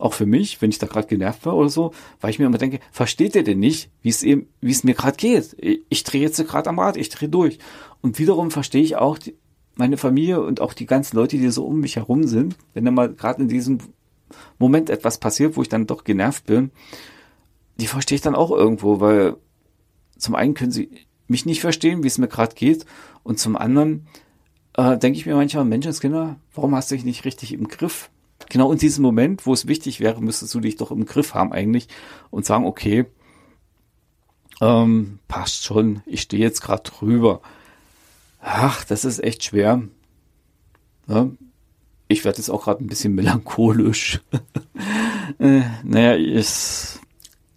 auch 0.02 0.14
für 0.14 0.26
mich, 0.26 0.60
wenn 0.60 0.70
ich 0.70 0.78
da 0.78 0.88
gerade 0.88 1.06
genervt 1.06 1.46
war 1.46 1.56
oder 1.56 1.68
so, 1.68 1.92
weil 2.20 2.30
ich 2.30 2.38
mir 2.40 2.46
immer 2.46 2.58
denke, 2.58 2.80
versteht 2.90 3.36
ihr 3.36 3.44
denn 3.44 3.60
nicht, 3.60 3.88
wie 4.02 4.08
es 4.08 4.24
eben, 4.24 4.48
wie 4.60 4.72
es 4.72 4.82
mir 4.82 4.94
gerade 4.94 5.16
geht? 5.16 5.54
Ich, 5.58 5.82
ich 5.88 6.02
drehe 6.02 6.22
jetzt 6.22 6.44
gerade 6.48 6.68
am 6.68 6.80
Rad, 6.80 6.96
ich 6.96 7.08
drehe 7.08 7.28
durch. 7.28 7.58
Und 8.00 8.18
wiederum 8.18 8.50
verstehe 8.50 8.82
ich 8.82 8.96
auch 8.96 9.16
die, 9.16 9.36
meine 9.76 9.96
Familie 9.96 10.42
und 10.42 10.60
auch 10.60 10.72
die 10.72 10.86
ganzen 10.86 11.16
Leute, 11.16 11.38
die 11.38 11.48
so 11.50 11.64
um 11.64 11.80
mich 11.80 11.96
herum 11.96 12.26
sind, 12.26 12.56
wenn 12.74 12.84
dann 12.84 12.94
mal 12.94 13.14
gerade 13.14 13.42
in 13.42 13.48
diesem 13.48 13.78
Moment 14.58 14.90
etwas 14.90 15.18
passiert, 15.18 15.56
wo 15.56 15.62
ich 15.62 15.68
dann 15.68 15.86
doch 15.86 16.02
genervt 16.02 16.46
bin, 16.46 16.72
die 17.78 17.86
verstehe 17.86 18.16
ich 18.16 18.22
dann 18.22 18.34
auch 18.34 18.50
irgendwo, 18.50 18.98
weil 18.98 19.36
zum 20.18 20.34
einen 20.34 20.54
können 20.54 20.72
sie 20.72 20.90
mich 21.28 21.46
nicht 21.46 21.60
verstehen, 21.60 22.02
wie 22.02 22.08
es 22.08 22.18
mir 22.18 22.28
gerade 22.28 22.56
geht, 22.56 22.86
und 23.22 23.38
zum 23.38 23.56
anderen 23.56 24.08
äh, 24.74 24.98
denke 24.98 25.16
ich 25.16 25.26
mir 25.26 25.36
manchmal, 25.36 25.64
Menschenskinder, 25.64 26.40
warum 26.54 26.74
hast 26.74 26.90
du 26.90 26.96
dich 26.96 27.04
nicht 27.04 27.24
richtig 27.24 27.52
im 27.52 27.68
Griff? 27.68 28.10
Genau 28.48 28.72
in 28.72 28.78
diesem 28.78 29.02
Moment, 29.02 29.46
wo 29.46 29.52
es 29.52 29.66
wichtig 29.66 30.00
wäre, 30.00 30.20
müsstest 30.20 30.54
du 30.54 30.60
dich 30.60 30.76
doch 30.76 30.90
im 30.90 31.06
Griff 31.06 31.34
haben 31.34 31.52
eigentlich 31.52 31.88
und 32.30 32.46
sagen, 32.46 32.66
okay, 32.66 33.06
ähm, 34.60 35.18
passt 35.28 35.64
schon, 35.64 36.02
ich 36.06 36.22
stehe 36.22 36.42
jetzt 36.42 36.60
gerade 36.60 36.82
drüber. 36.82 37.40
Ach, 38.40 38.84
das 38.84 39.04
ist 39.04 39.22
echt 39.22 39.44
schwer. 39.44 39.82
Ja, 41.08 41.30
ich 42.08 42.24
werde 42.24 42.38
jetzt 42.38 42.50
auch 42.50 42.64
gerade 42.64 42.84
ein 42.84 42.88
bisschen 42.88 43.14
melancholisch. 43.14 44.20
äh, 45.38 45.62
naja, 45.82 46.14
ist, 46.14 47.00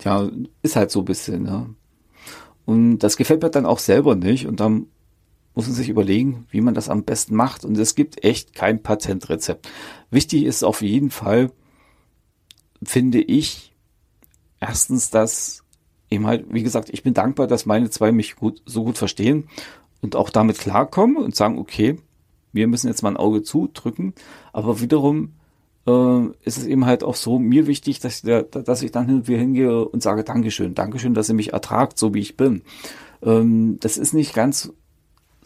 ja, 0.04 0.30
ist 0.62 0.76
halt 0.76 0.92
so 0.92 1.00
ein 1.00 1.06
bisschen. 1.06 1.46
Ja. 1.46 1.68
Und 2.66 3.00
das 3.00 3.18
gefällt 3.18 3.42
mir 3.44 3.50
dann 3.50 3.66
auch 3.66 3.80
selber 3.80 4.16
nicht. 4.16 4.48
Und 4.48 4.60
dann 4.60 4.88
muss 5.56 5.68
man 5.68 5.76
sich 5.76 5.90
überlegen, 5.90 6.46
wie 6.52 6.62
man 6.62 6.74
das 6.74 6.90
am 6.90 7.04
besten 7.04 7.36
macht. 7.36 7.66
Und 7.66 7.78
es 7.78 7.96
gibt 7.96 8.24
echt 8.24 8.54
kein 8.54 8.84
Patentrezept. 8.84 9.68
Wichtig 10.12 10.44
ist 10.44 10.64
auf 10.64 10.82
jeden 10.82 11.10
Fall, 11.10 11.52
finde 12.84 13.22
ich, 13.22 13.74
erstens, 14.60 15.10
dass 15.10 15.64
eben 16.10 16.28
halt, 16.28 16.46
wie 16.54 16.64
gesagt, 16.64 16.90
ich 16.92 17.04
bin 17.04 17.14
dankbar, 17.14 17.48
dass 17.48 17.66
meine 17.66 17.90
zwei 17.90 18.12
mich 18.12 18.36
gut, 18.36 18.62
so 18.66 18.84
gut 18.84 18.98
verstehen 18.98 19.48
und 20.02 20.16
auch 20.16 20.30
damit 20.30 20.60
klarkommen 20.60 21.18
und 21.18 21.36
sagen, 21.36 21.58
okay, 21.58 21.98
wir 22.52 22.68
müssen 22.68 22.88
jetzt 22.88 23.02
mal 23.02 23.10
ein 23.10 23.18
Auge 23.18 23.42
zudrücken, 23.42 24.14
aber 24.54 24.82
wiederum 24.82 25.34
äh, 25.88 26.26
ist 26.44 26.58
es 26.58 26.66
eben 26.66 26.86
halt 26.86 27.04
auch 27.04 27.16
so 27.16 27.40
mir 27.40 27.68
wichtig, 27.68 28.00
dass 28.00 28.18
ich, 28.18 28.22
da, 28.24 28.42
dass 28.42 28.82
ich 28.82 28.92
dann 28.92 29.28
wieder 29.28 29.40
hingehe 29.40 29.88
und 29.88 30.04
sage 30.04 30.24
Dankeschön, 30.24 30.76
Dankeschön, 30.76 31.14
dass 31.14 31.30
ihr 31.30 31.36
mich 31.36 31.54
ertragt, 31.54 31.98
so 31.98 32.14
wie 32.14 32.20
ich 32.20 32.38
bin. 32.38 32.62
Ähm, 33.22 33.78
das 33.80 33.98
ist 33.98 34.14
nicht 34.14 34.34
ganz 34.34 34.74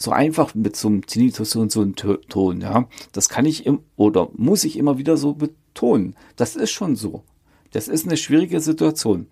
so 0.01 0.11
einfach 0.11 0.55
mit 0.55 0.77
so 0.77 0.87
einem 0.87 1.05
Tinnitus 1.05 1.55
und 1.57 1.71
so 1.71 1.81
einem 1.81 1.95
Ton, 1.95 2.61
ja. 2.61 2.87
Das 3.11 3.27
kann 3.27 3.45
ich 3.45 3.65
im, 3.65 3.81
oder 3.97 4.29
muss 4.33 4.63
ich 4.63 4.77
immer 4.77 4.97
wieder 4.97 5.17
so 5.17 5.33
betonen. 5.33 6.15
Das 6.37 6.55
ist 6.55 6.71
schon 6.71 6.95
so. 6.95 7.23
Das 7.71 7.89
ist 7.89 8.07
eine 8.07 8.15
schwierige 8.15 8.61
Situation. 8.61 9.27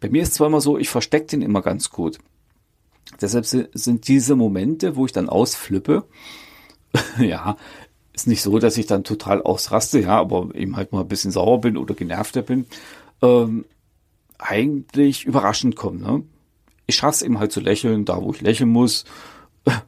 Bei 0.00 0.10
mir 0.10 0.22
ist 0.22 0.34
zwar 0.34 0.48
immer 0.48 0.60
so, 0.60 0.76
ich 0.76 0.88
verstecke 0.88 1.26
den 1.26 1.42
immer 1.42 1.62
ganz 1.62 1.90
gut. 1.90 2.18
Deshalb 3.20 3.46
sind 3.46 4.08
diese 4.08 4.34
Momente, 4.34 4.96
wo 4.96 5.06
ich 5.06 5.12
dann 5.12 5.28
ausflippe, 5.28 6.04
ja, 7.20 7.56
ist 8.12 8.26
nicht 8.26 8.42
so, 8.42 8.58
dass 8.58 8.76
ich 8.76 8.86
dann 8.86 9.04
total 9.04 9.40
ausraste, 9.40 10.00
ja, 10.00 10.18
aber 10.18 10.52
eben 10.54 10.76
halt 10.76 10.92
mal 10.92 11.02
ein 11.02 11.08
bisschen 11.08 11.30
sauer 11.30 11.60
bin 11.60 11.76
oder 11.76 11.94
genervter 11.94 12.42
bin, 12.42 12.66
ähm, 13.22 13.64
eigentlich 14.36 15.24
überraschend 15.24 15.76
kommen. 15.76 16.00
Ne? 16.00 16.24
Ich 16.86 16.96
schaffe 16.96 17.14
es 17.16 17.22
eben 17.22 17.38
halt 17.38 17.52
zu 17.52 17.60
lächeln, 17.60 18.04
da 18.04 18.20
wo 18.20 18.32
ich 18.32 18.40
lächeln 18.40 18.70
muss, 18.70 19.04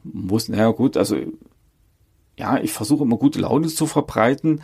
muss, 0.03 0.49
naja 0.49 0.69
gut, 0.71 0.97
also 0.97 1.17
ja, 2.37 2.57
ich 2.57 2.71
versuche 2.71 3.03
immer 3.03 3.17
gute 3.17 3.39
Laune 3.39 3.67
zu 3.67 3.85
verbreiten, 3.85 4.61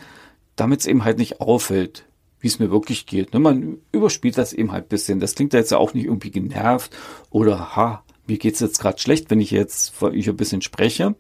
damit 0.56 0.82
es 0.82 0.88
eben 0.88 1.04
halt 1.04 1.18
nicht 1.18 1.42
auffällt, 1.42 2.06
wie 2.40 2.48
es 2.48 2.60
mir 2.60 2.72
wirklich 2.72 3.06
geht. 3.06 3.34
Ne? 3.34 3.40
Man 3.40 3.78
überspielt 3.92 4.38
das 4.38 4.54
eben 4.54 4.72
halt 4.72 4.86
ein 4.86 4.90
bisschen. 4.90 5.20
Das 5.20 5.36
klingt 5.36 5.54
jetzt 5.54 5.72
ja 5.72 5.78
auch 5.78 5.94
nicht 5.94 6.06
irgendwie 6.06 6.32
genervt 6.32 6.96
oder 7.30 7.76
ha, 7.76 8.04
mir 8.26 8.38
geht's 8.38 8.60
jetzt 8.60 8.80
gerade 8.80 9.00
schlecht, 9.00 9.30
wenn 9.30 9.40
ich 9.40 9.52
jetzt 9.52 9.94
ich 10.12 10.30
ein 10.30 10.38
bisschen 10.38 10.62
spreche. 10.62 11.16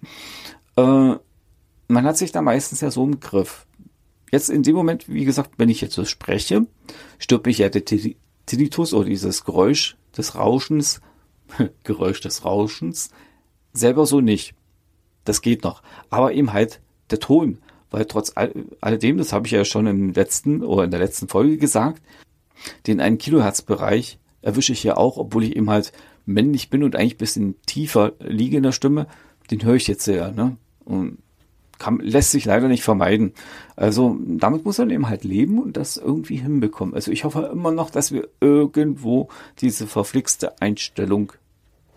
Äh, 0.75 1.16
man 1.88 2.06
hat 2.06 2.18
sich 2.18 2.32
da 2.32 2.42
meistens 2.42 2.82
ja 2.82 2.92
so 2.92 3.04
im 3.04 3.20
Griff. 3.20 3.66
Jetzt 4.32 4.50
in 4.50 4.63
dem 4.63 4.75
Moment, 4.75 5.08
wie 5.08 5.25
gesagt, 5.25 5.51
wenn 5.58 5.70
ich 5.70 5.80
jetzt 5.80 5.96
so 5.96 6.04
spreche, 6.04 6.68
stirbt 7.18 7.46
mich 7.46 7.60
ja 7.60 7.70
der 7.70 7.86
Tinnitus 7.86 8.94
oder 8.94 9.08
dieses 9.08 9.46
Geräusch 9.46 9.96
des 10.18 10.36
Rauschens, 10.36 11.01
Geräusch 11.84 12.20
des 12.20 12.44
Rauschens, 12.44 13.12
selber 13.78 14.06
so 14.06 14.22
nicht. 14.22 14.54
Das 15.26 15.42
geht 15.42 15.64
noch. 15.64 15.82
Aber 16.10 16.34
eben 16.34 16.54
halt 16.54 16.82
der 17.12 17.20
Ton, 17.20 17.60
weil 17.90 18.06
trotz 18.06 18.34
all, 18.36 18.54
alledem, 18.82 19.18
das 19.18 19.34
habe 19.34 19.48
ich 19.48 19.52
ja 19.52 19.66
schon 19.66 19.88
im 19.88 20.14
letzten 20.14 20.64
oder 20.64 20.84
in 20.84 20.92
der 20.92 21.00
letzten 21.00 21.28
Folge 21.28 21.58
gesagt, 21.58 22.02
den 22.88 23.00
1 23.00 23.22
Kilohertz 23.22 23.62
Bereich 23.62 24.20
erwische 24.42 24.74
ich 24.74 24.84
ja 24.84 24.98
auch, 24.98 25.18
obwohl 25.18 25.44
ich 25.44 25.56
eben 25.56 25.70
halt 25.70 25.92
männlich 26.26 26.70
bin 26.70 26.84
und 26.84 26.96
eigentlich 26.96 27.16
ein 27.16 27.20
bisschen 27.20 27.56
tiefer 27.66 28.14
liege 28.20 28.58
in 28.58 28.64
der 28.64 28.72
Stimme, 28.72 29.08
den 29.52 29.64
höre 29.64 29.76
ich 29.76 29.88
jetzt 29.88 30.04
sehr, 30.04 30.32
ne? 30.32 30.58
Und 30.84 31.20
kann, 31.80 32.00
lässt 32.00 32.32
sich 32.32 32.46
leider 32.46 32.68
nicht 32.68 32.84
vermeiden. 32.84 33.34
Also 33.76 34.18
damit 34.26 34.66
muss 34.66 34.80
man 34.80 34.90
eben 34.90 35.10
halt 35.10 35.24
leben 35.24 35.60
und 35.60 35.78
das 35.78 35.98
irgendwie 35.98 36.38
hinbekommen. 36.38 36.96
Also 36.96 37.12
ich 37.12 37.24
hoffe 37.24 37.50
immer 37.52 37.72
noch, 37.72 37.90
dass 37.90 38.12
wir 38.12 38.28
irgendwo 38.42 39.30
diese 39.60 39.88
verflixte 39.88 40.62
Einstellung 40.62 41.34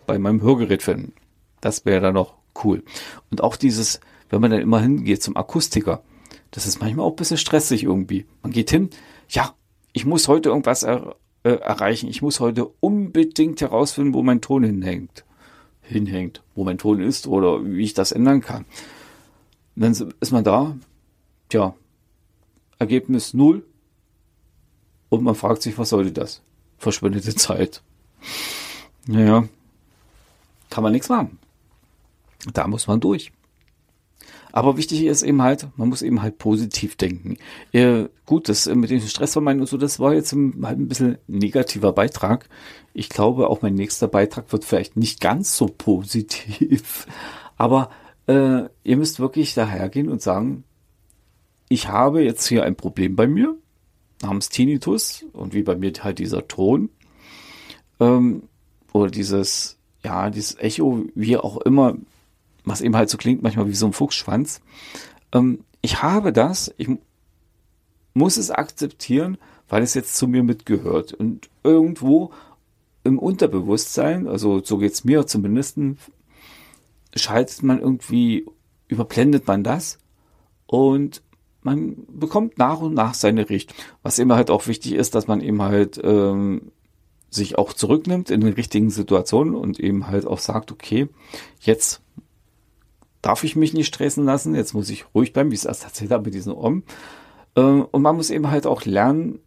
bei 0.07 0.19
meinem 0.19 0.43
Hörgerät 0.43 0.83
finden. 0.83 1.13
Das 1.61 1.85
wäre 1.85 2.01
dann 2.01 2.15
noch 2.15 2.35
cool. 2.65 2.83
Und 3.31 3.43
auch 3.43 3.57
dieses, 3.57 4.01
wenn 4.29 4.41
man 4.41 4.51
dann 4.51 4.61
immer 4.61 4.81
hingeht 4.81 5.23
zum 5.23 5.37
Akustiker, 5.37 6.03
das 6.51 6.67
ist 6.67 6.81
manchmal 6.81 7.07
auch 7.07 7.11
ein 7.11 7.17
bisschen 7.17 7.37
stressig 7.37 7.85
irgendwie. 7.85 8.27
Man 8.43 8.53
geht 8.53 8.71
hin, 8.71 8.91
ja, 9.29 9.55
ich 9.93 10.07
muss 10.07 10.29
heute 10.29 10.49
irgendwas 10.49 10.83
er, 10.83 11.17
äh, 11.43 11.51
erreichen. 11.51 12.09
Ich 12.09 12.23
muss 12.23 12.41
heute 12.41 12.67
unbedingt 12.81 13.61
herausfinden, 13.61 14.15
wo 14.15 14.23
mein 14.23 14.41
Ton 14.41 14.65
hinhängt. 14.65 15.25
Hinhängt, 15.83 16.43
wo 16.55 16.65
mein 16.65 16.79
Ton 16.79 17.01
ist 17.01 17.27
oder 17.27 17.65
wie 17.65 17.83
ich 17.83 17.95
das 17.95 18.13
ändern 18.13 18.41
kann. 18.41 18.65
Und 19.77 19.83
dann 19.83 20.13
ist 20.21 20.33
man 20.33 20.45
da, 20.45 20.77
tja, 21.49 21.75
Ergebnis 22.79 23.35
null. 23.35 23.65
Und 25.09 25.23
man 25.23 25.35
fragt 25.35 25.63
sich, 25.63 25.77
was 25.79 25.89
sollte 25.89 26.13
das? 26.13 26.43
Verschwendete 26.79 27.35
Zeit. 27.35 27.83
Naja, 29.07 29.49
kann 30.69 30.83
man 30.85 30.93
nichts 30.93 31.09
machen. 31.09 31.39
Da 32.53 32.67
muss 32.67 32.87
man 32.87 33.01
durch. 33.01 33.33
Aber 34.53 34.77
wichtig 34.77 35.05
ist 35.05 35.23
eben 35.23 35.43
halt, 35.43 35.69
man 35.77 35.89
muss 35.89 36.03
eben 36.03 36.23
halt 36.23 36.39
positiv 36.39 36.97
denken. 36.97 37.37
Äh, 37.73 38.07
gut, 38.27 38.49
das 38.49 38.67
äh, 38.67 38.75
mit 38.75 38.91
dem 38.91 39.01
Stressvermeiden 39.01 39.61
und 39.61 39.69
so, 39.69 39.77
das 39.77 40.01
war 40.01 40.15
jetzt 40.15 40.33
ein, 40.33 40.67
halt 40.67 40.79
ein 40.79 40.89
bisschen 40.89 41.19
negativer 41.29 41.93
Beitrag. 41.93 42.49
Ich 42.93 43.09
glaube, 43.09 43.49
auch 43.49 43.63
mein 43.63 43.75
nächster 43.75 44.09
Beitrag 44.09 44.53
wird 44.53 44.65
vielleicht 44.65 44.97
nicht 44.97 45.21
ganz 45.21 45.57
so 45.57 45.67
positiv. 45.67 47.07
Aber 47.57 47.91
äh, 48.27 48.63
ihr 48.83 48.97
müsst 48.97 49.21
wirklich 49.21 49.55
dahergehen 49.55 50.09
und 50.09 50.23
sagen, 50.23 50.65
ich 51.69 51.89
habe 51.89 52.23
jetzt 52.23 52.47
hier 52.49 52.65
ein 52.65 52.75
Problem 52.75 53.15
bei 53.15 53.29
mir, 53.29 53.57
namens 54.23 54.49
Tinnitus 54.49 55.25
und 55.33 55.55
wie 55.55 55.63
bei 55.63 55.77
mir 55.77 55.93
halt 56.01 56.19
dieser 56.19 56.49
Ton 56.49 56.91
ähm, 58.01 58.43
oder 58.93 59.11
dieses, 59.11 59.79
ja, 60.05 60.31
dieses 60.31 60.59
Echo, 60.59 61.05
wie 61.15 61.37
auch 61.37 61.59
immer 61.59 61.97
was 62.65 62.81
eben 62.81 62.97
halt 62.97 63.11
so 63.11 63.19
klingt, 63.19 63.43
manchmal 63.43 63.69
wie 63.69 63.75
so 63.75 63.87
ein 63.87 63.93
Fuchsschwanz. 63.93 64.61
Ähm, 65.33 65.65
ich 65.83 66.03
habe 66.03 66.33
das, 66.33 66.75
ich 66.77 66.89
muss 68.15 68.37
es 68.37 68.51
akzeptieren, 68.51 69.39
weil 69.69 69.83
es 69.83 69.95
jetzt 69.95 70.17
zu 70.17 70.27
mir 70.27 70.43
mitgehört. 70.43 71.13
Und 71.13 71.49
irgendwo 71.63 72.33
im 73.05 73.19
Unterbewusstsein, 73.19 74.29
also 74.29 74.63
so 74.63 74.79
geht's 74.79 75.05
mir 75.05 75.27
zumindest, 75.27 75.79
schaltet 77.15 77.63
man 77.63 77.81
irgendwie, 77.81 78.47
überblendet 78.89 79.47
man 79.47 79.65
das 79.65 79.99
und 80.67 81.23
man 81.63 81.97
bekommt 82.09 82.59
nach 82.59 82.81
und 82.81 82.95
nach 82.95 83.15
seine 83.15 83.49
Richtung. 83.49 83.77
Was 84.03 84.19
immer 84.19 84.37
halt 84.37 84.51
auch 84.51 84.67
wichtig 84.67 84.93
ist, 84.93 85.15
dass 85.15 85.27
man 85.27 85.41
eben 85.41 85.63
halt 85.63 86.01
ähm, 86.03 86.73
sich 87.29 87.59
auch 87.59 87.73
zurücknimmt 87.73 88.31
in 88.31 88.41
den 88.41 88.55
richtigen 88.55 88.91
Situationen 88.91 89.55
und 89.55 89.79
eben 89.79 90.09
halt 90.09 90.27
auch 90.27 90.39
sagt, 90.39 90.73
okay, 90.73 91.09
jetzt 91.61 92.03
darf 93.23 93.45
ich 93.45 93.57
mich 93.57 93.75
nicht 93.75 93.89
stressen 93.89 94.25
lassen, 94.25 94.55
jetzt 94.55 94.75
muss 94.75 94.91
ich 94.91 95.07
ruhig 95.15 95.33
bleiben, 95.33 95.51
wie 95.51 95.55
ich 95.55 95.61
es 95.61 95.67
erst 95.67 95.85
erzählt 95.85 96.11
habe 96.11 96.25
mit 96.25 96.35
diesem 96.35 96.55
Om. 96.55 96.83
Äh, 97.55 97.61
und 97.61 98.03
man 98.03 98.17
muss 98.17 98.31
eben 98.31 98.51
halt 98.51 98.67
auch 98.67 98.85
lernen, 98.85 99.41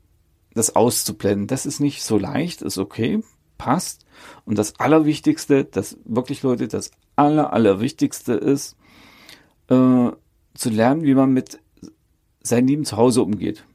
das 0.53 0.75
auszublenden. 0.75 1.47
Das 1.47 1.65
ist 1.65 1.79
nicht 1.79 2.03
so 2.03 2.17
leicht, 2.17 2.61
ist 2.61 2.77
okay, 2.77 3.23
passt. 3.57 4.05
Und 4.45 4.57
das 4.57 4.79
Allerwichtigste, 4.79 5.65
das 5.65 5.97
wirklich 6.05 6.43
Leute, 6.43 6.67
das 6.67 6.91
Aller, 7.15 7.53
Allerwichtigste 7.53 8.33
ist, 8.33 8.75
äh, 9.69 10.11
zu 10.53 10.69
lernen, 10.69 11.03
wie 11.03 11.15
man 11.15 11.33
mit 11.33 11.59
sein 12.43 12.67
Leben 12.67 12.85
zu 12.85 12.97
Hause 12.97 13.23
umgeht, 13.23 13.65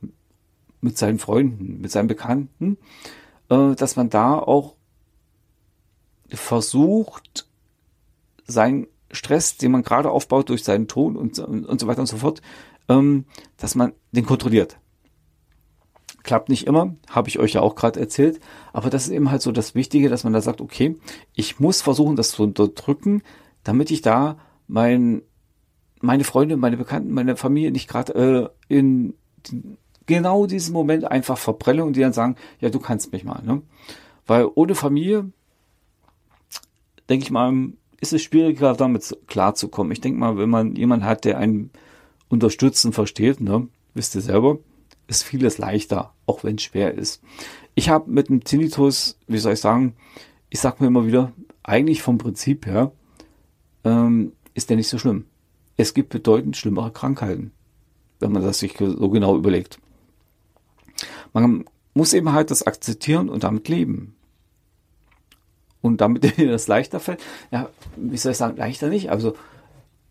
mit 0.81 0.99
seinen 0.99 1.19
Freunden, 1.19 1.81
mit 1.81 1.91
seinen 1.91 2.07
Bekannten, 2.07 2.79
äh, 3.49 3.75
dass 3.75 3.97
man 3.97 4.11
da 4.11 4.39
auch 4.39 4.75
versucht, 6.29 7.49
seinen 8.47 8.87
Stress, 9.11 9.57
den 9.57 9.73
man 9.73 9.83
gerade 9.83 10.11
aufbaut 10.11 10.49
durch 10.49 10.65
seinen 10.65 10.89
Ton 10.89 11.17
und, 11.17 11.39
und, 11.39 11.81
so 11.81 11.87
weiter 11.87 12.01
und 12.01 12.07
so 12.07 12.19
fort, 12.19 12.43
ähm, 12.89 13.25
dass 13.57 13.75
man 13.75 13.93
den 14.13 14.27
kontrolliert. 14.27 14.79
Klappt 16.23 16.49
nicht 16.49 16.67
immer, 16.67 16.95
habe 17.09 17.29
ich 17.29 17.39
euch 17.39 17.55
ja 17.55 17.63
auch 17.63 17.75
gerade 17.75 18.01
erzählt, 18.01 18.41
aber 18.73 18.91
das 18.91 19.05
ist 19.05 19.13
eben 19.13 19.31
halt 19.31 19.41
so 19.41 19.53
das 19.53 19.75
Wichtige, 19.75 20.09
dass 20.09 20.25
man 20.25 20.33
da 20.33 20.41
sagt, 20.41 20.61
okay, 20.61 20.97
ich 21.35 21.59
muss 21.59 21.81
versuchen, 21.81 22.17
das 22.17 22.33
zu 22.33 22.43
unterdrücken, 22.43 23.23
damit 23.65 23.91
ich 23.91 24.03
da 24.03 24.39
mein, 24.67 25.23
meine 26.01 26.25
Freunde, 26.25 26.57
meine 26.57 26.77
Bekannten, 26.77 27.13
meine 27.13 27.37
Familie 27.37 27.71
nicht 27.71 27.89
gerade 27.89 28.15
äh, 28.15 28.75
in 28.75 29.15
genau 30.09 30.47
diesen 30.47 30.73
Moment 30.73 31.05
einfach 31.05 31.39
verbrelle 31.39 31.85
und 31.85 31.95
die 31.95 32.01
dann 32.01 32.13
sagen, 32.13 32.37
ja, 32.61 32.69
du 32.71 32.81
kannst 32.81 33.13
mich 33.13 33.25
mal. 33.25 33.43
Ne? 33.43 33.63
Weil 34.27 34.49
ohne 34.55 34.75
Familie, 34.75 35.31
denke 37.09 37.25
ich 37.25 37.31
mal, 37.31 37.73
ist 38.01 38.13
es 38.13 38.23
schwieriger, 38.23 38.75
damit 38.75 39.17
klarzukommen. 39.27 39.93
Ich 39.93 40.01
denke 40.01 40.19
mal, 40.19 40.39
wenn 40.39 40.51
man 40.51 40.77
jemanden 40.77 41.07
hat, 41.07 41.25
der 41.25 41.39
einen 41.39 41.71
unterstützen 42.29 42.93
versteht, 42.93 43.41
ne, 43.41 43.69
wisst 43.95 44.15
ihr 44.15 44.21
selber, 44.21 44.59
ist 45.09 45.25
vieles 45.25 45.59
leichter, 45.59 46.13
auch 46.27 46.45
wenn 46.45 46.57
es 46.57 46.63
schwer 46.63 46.95
ist. 46.95 47.23
Ich 47.75 47.89
habe 47.89 48.11
mit 48.11 48.29
dem 48.29 48.45
Tinnitus, 48.45 49.19
wie 49.27 49.39
soll 49.39 49.55
ich 49.55 49.61
sagen, 49.61 49.95
ich 50.51 50.61
sag 50.61 50.81
mir 50.81 50.87
immer 50.87 51.07
wieder, 51.07 51.33
eigentlich 51.63 52.03
vom 52.03 52.19
Prinzip 52.19 52.67
her 52.67 52.93
ähm, 53.85 54.33
ist 54.55 54.71
der 54.71 54.77
nicht 54.77 54.89
so 54.89 54.99
schlimm. 54.99 55.25
Es 55.77 55.95
gibt 55.95 56.11
bedeutend 56.11 56.57
schlimmere 56.57 56.93
Krankheiten, 56.93 57.53
wenn 58.21 58.33
man 58.33 58.43
das 58.43 58.59
sich 58.59 58.77
so 58.79 59.09
genau 59.09 59.37
überlegt. 59.37 59.79
Man 61.33 61.65
muss 61.95 62.13
eben 62.13 62.33
halt 62.33 62.51
das 62.51 62.67
akzeptieren 62.67 63.29
und 63.29 63.45
damit 63.45 63.69
leben. 63.69 64.15
Und 65.81 66.01
damit 66.01 66.25
dir 66.39 66.51
das 66.51 66.69
leichter 66.69 67.01
fällt, 67.01 67.21
ja, 67.51 67.69
wie 67.97 68.17
soll 68.17 68.33
ich 68.33 68.39
sagen, 68.39 68.57
leichter 68.57 68.89
nicht. 68.89 69.11
Also 69.11 69.35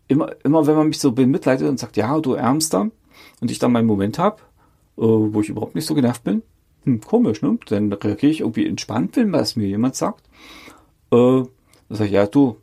immer, 0.07 0.35
immer 0.43 0.67
wenn 0.67 0.75
man 0.75 0.87
mich 0.87 0.99
so 0.99 1.11
bemitleidet 1.11 1.67
und 1.67 1.79
sagt, 1.79 1.97
ja, 1.97 2.19
du 2.19 2.33
Ärmster, 2.33 2.89
und 3.39 3.51
ich 3.51 3.59
dann 3.59 3.71
meinen 3.71 3.87
Moment 3.87 4.19
habe, 4.19 4.37
äh, 4.97 5.01
wo 5.01 5.41
ich 5.41 5.49
überhaupt 5.49 5.75
nicht 5.75 5.85
so 5.85 5.95
genervt 5.95 6.23
bin, 6.23 6.41
hm, 6.83 7.01
komisch, 7.01 7.41
ne? 7.41 7.57
Dann 7.67 7.91
reagiere 7.91 8.31
ich 8.31 8.41
irgendwie 8.41 8.67
entspannt, 8.67 9.15
wenn 9.15 9.31
was 9.31 9.55
mir 9.55 9.67
jemand 9.67 9.95
sagt. 9.95 10.23
Äh, 11.11 11.43
dann 11.43 11.47
sage 11.89 12.05
ich, 12.05 12.11
ja, 12.11 12.25
du, 12.25 12.57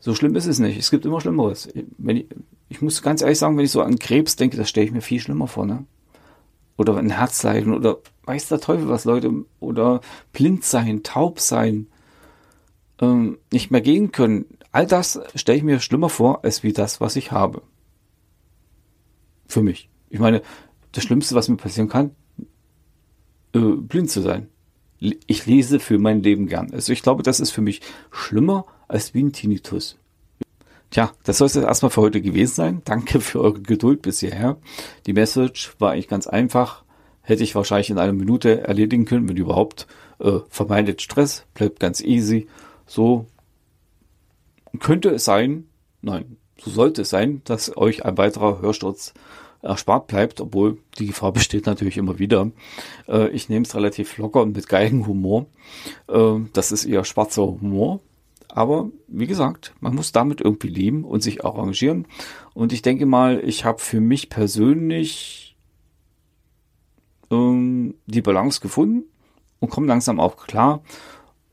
so 0.00 0.14
schlimm 0.14 0.36
ist 0.36 0.46
es 0.46 0.58
nicht. 0.58 0.78
Es 0.78 0.90
gibt 0.90 1.04
immer 1.04 1.20
Schlimmeres. 1.20 1.68
Wenn 1.98 2.16
ich, 2.16 2.26
ich 2.68 2.82
muss 2.82 3.02
ganz 3.02 3.22
ehrlich 3.22 3.38
sagen, 3.38 3.56
wenn 3.56 3.64
ich 3.64 3.70
so 3.70 3.82
an 3.82 3.98
Krebs 3.98 4.36
denke, 4.36 4.56
das 4.56 4.68
stelle 4.68 4.86
ich 4.86 4.92
mir 4.92 5.00
viel 5.00 5.20
schlimmer 5.20 5.48
vor, 5.48 5.66
ne? 5.66 5.84
Oder 6.78 6.96
ein 6.96 7.10
Herzleiden 7.10 7.74
oder 7.74 7.98
weiß 8.24 8.48
der 8.48 8.60
Teufel 8.60 8.88
was, 8.88 9.04
Leute, 9.04 9.44
oder 9.60 10.00
blind 10.32 10.64
sein, 10.64 11.02
taub 11.02 11.40
sein, 11.40 11.88
ähm, 13.00 13.38
nicht 13.52 13.70
mehr 13.70 13.80
gehen 13.82 14.12
können. 14.12 14.46
All 14.72 14.86
das 14.86 15.20
stelle 15.34 15.58
ich 15.58 15.64
mir 15.64 15.80
schlimmer 15.80 16.08
vor, 16.08 16.44
als 16.44 16.62
wie 16.62 16.72
das, 16.72 17.00
was 17.00 17.16
ich 17.16 17.32
habe. 17.32 17.62
Für 19.46 19.62
mich. 19.62 19.90
Ich 20.08 20.20
meine, 20.20 20.42
das 20.92 21.04
Schlimmste, 21.04 21.34
was 21.34 21.48
mir 21.48 21.56
passieren 21.56 21.88
kann, 21.88 22.12
äh, 23.54 23.58
blind 23.58 24.10
zu 24.10 24.20
sein. 24.20 24.48
Ich 25.00 25.46
lese 25.46 25.78
für 25.78 25.98
mein 25.98 26.22
Leben 26.22 26.48
gern. 26.48 26.72
Also 26.72 26.92
ich 26.92 27.02
glaube, 27.02 27.22
das 27.22 27.38
ist 27.38 27.50
für 27.50 27.60
mich 27.60 27.80
schlimmer 28.10 28.66
als 28.88 29.14
wie 29.14 29.22
ein 29.22 29.32
Tinnitus. 29.32 29.96
Tja, 30.90 31.12
das 31.24 31.38
soll 31.38 31.46
es 31.46 31.56
erstmal 31.56 31.90
für 31.90 32.00
heute 32.00 32.22
gewesen 32.22 32.54
sein. 32.54 32.82
Danke 32.84 33.20
für 33.20 33.40
eure 33.40 33.60
Geduld 33.60 34.02
bis 34.02 34.20
hierher. 34.20 34.56
Die 35.06 35.12
Message 35.12 35.74
war 35.78 35.92
eigentlich 35.92 36.08
ganz 36.08 36.26
einfach. 36.26 36.84
Hätte 37.22 37.44
ich 37.44 37.54
wahrscheinlich 37.54 37.90
in 37.90 37.98
einer 37.98 38.14
Minute 38.14 38.62
erledigen 38.62 39.04
können, 39.04 39.28
wenn 39.28 39.36
überhaupt. 39.36 39.86
Äh, 40.18 40.38
vermeidet 40.48 41.02
Stress, 41.02 41.44
bleibt 41.54 41.78
ganz 41.78 42.00
easy. 42.00 42.48
So 42.86 43.26
könnte 44.80 45.10
es 45.10 45.24
sein, 45.24 45.66
nein, 46.00 46.36
so 46.58 46.70
sollte 46.70 47.02
es 47.02 47.10
sein, 47.10 47.42
dass 47.44 47.76
euch 47.76 48.04
ein 48.04 48.18
weiterer 48.18 48.60
Hörsturz 48.60 49.14
erspart 49.62 50.06
bleibt, 50.06 50.40
obwohl 50.40 50.78
die 50.98 51.06
Gefahr 51.06 51.32
besteht 51.32 51.66
natürlich 51.66 51.96
immer 51.96 52.18
wieder. 52.18 52.50
Äh, 53.08 53.28
ich 53.30 53.48
nehme 53.48 53.64
es 53.64 53.74
relativ 53.74 54.16
locker 54.18 54.42
und 54.42 54.56
mit 54.56 54.68
Geigenhumor. 54.68 55.46
Äh, 56.08 56.40
das 56.52 56.72
ist 56.72 56.84
eher 56.84 57.04
schwarzer 57.04 57.42
Humor. 57.42 58.00
Aber 58.48 58.90
wie 59.06 59.26
gesagt, 59.26 59.74
man 59.80 59.94
muss 59.94 60.12
damit 60.12 60.40
irgendwie 60.40 60.68
leben 60.68 61.04
und 61.04 61.22
sich 61.22 61.44
arrangieren. 61.44 62.06
Und 62.54 62.72
ich 62.72 62.82
denke 62.82 63.06
mal, 63.06 63.42
ich 63.44 63.64
habe 63.64 63.78
für 63.78 64.00
mich 64.00 64.30
persönlich 64.30 65.56
ähm, 67.30 67.94
die 68.06 68.22
Balance 68.22 68.60
gefunden 68.60 69.04
und 69.60 69.70
komme 69.70 69.86
langsam 69.86 70.18
auch 70.18 70.36
klar. 70.46 70.82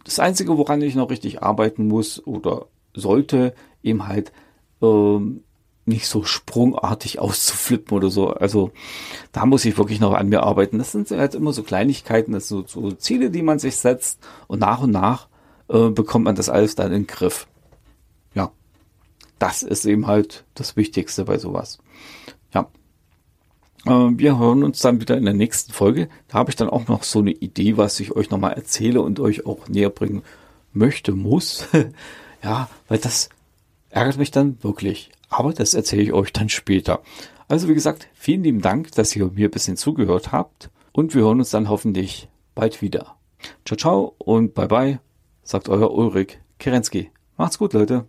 Das 0.03 0.19
Einzige, 0.19 0.57
woran 0.57 0.81
ich 0.81 0.95
noch 0.95 1.09
richtig 1.09 1.43
arbeiten 1.43 1.87
muss 1.87 2.25
oder 2.25 2.67
sollte, 2.93 3.53
eben 3.83 4.07
halt 4.07 4.31
ähm, 4.81 5.43
nicht 5.85 6.07
so 6.07 6.23
sprungartig 6.23 7.19
auszuflippen 7.19 7.95
oder 7.97 8.09
so. 8.09 8.29
Also 8.29 8.71
da 9.31 9.45
muss 9.45 9.65
ich 9.65 9.77
wirklich 9.77 9.99
noch 9.99 10.13
an 10.13 10.29
mir 10.29 10.43
arbeiten. 10.43 10.77
Das 10.77 10.91
sind 10.91 11.11
halt 11.11 11.35
immer 11.35 11.53
so 11.53 11.63
Kleinigkeiten, 11.63 12.31
das 12.31 12.47
sind 12.47 12.69
so, 12.69 12.89
so 12.89 12.95
Ziele, 12.95 13.31
die 13.31 13.41
man 13.41 13.59
sich 13.59 13.75
setzt 13.75 14.19
und 14.47 14.59
nach 14.59 14.81
und 14.81 14.91
nach 14.91 15.27
äh, 15.69 15.89
bekommt 15.89 16.25
man 16.25 16.35
das 16.35 16.49
alles 16.49 16.75
dann 16.75 16.87
in 16.87 17.03
den 17.03 17.07
Griff. 17.07 17.47
Ja, 18.33 18.51
das 19.39 19.63
ist 19.63 19.85
eben 19.85 20.07
halt 20.07 20.45
das 20.53 20.75
Wichtigste 20.75 21.25
bei 21.25 21.37
sowas. 21.37 21.79
Ja. 22.53 22.67
Äh, 23.85 24.17
wir 24.17 24.37
hören 24.37 24.63
uns 24.63 24.79
dann 24.79 25.01
wieder 25.01 25.17
in 25.17 25.25
der 25.25 25.33
nächsten 25.33 25.73
Folge. 25.73 26.09
Da 26.27 26.39
habe 26.39 26.49
ich 26.49 26.55
dann 26.55 26.69
auch 26.69 26.87
noch 26.87 27.03
so 27.03 27.19
eine 27.19 27.31
Idee, 27.31 27.77
was 27.77 27.99
ich 27.99 28.15
euch 28.15 28.29
nochmal 28.29 28.53
erzähle 28.53 29.01
und 29.01 29.19
euch 29.19 29.45
auch 29.45 29.67
näher 29.67 29.89
bringen 29.89 30.23
möchte, 30.73 31.13
muss. 31.13 31.67
ja, 32.43 32.69
weil 32.87 32.97
das 32.99 33.29
ärgert 33.89 34.17
mich 34.17 34.31
dann 34.31 34.61
wirklich. 34.61 35.11
Aber 35.29 35.53
das 35.53 35.73
erzähle 35.73 36.03
ich 36.03 36.13
euch 36.13 36.31
dann 36.33 36.49
später. 36.49 37.01
Also 37.47 37.67
wie 37.67 37.73
gesagt, 37.73 38.07
vielen 38.13 38.43
lieben 38.43 38.61
Dank, 38.61 38.91
dass 38.91 39.15
ihr 39.15 39.25
mir 39.27 39.47
ein 39.47 39.51
bisschen 39.51 39.77
zugehört 39.77 40.31
habt 40.31 40.69
und 40.91 41.13
wir 41.13 41.23
hören 41.23 41.39
uns 41.39 41.51
dann 41.51 41.69
hoffentlich 41.69 42.27
bald 42.55 42.81
wieder. 42.81 43.15
Ciao, 43.65 43.77
ciao 43.77 44.15
und 44.17 44.53
bye 44.55 44.67
bye, 44.67 44.99
sagt 45.45 45.69
euer 45.69 45.93
Ulrich 45.93 46.39
Kerensky. 46.59 47.11
Macht's 47.37 47.57
gut, 47.57 47.71
Leute. 47.71 48.05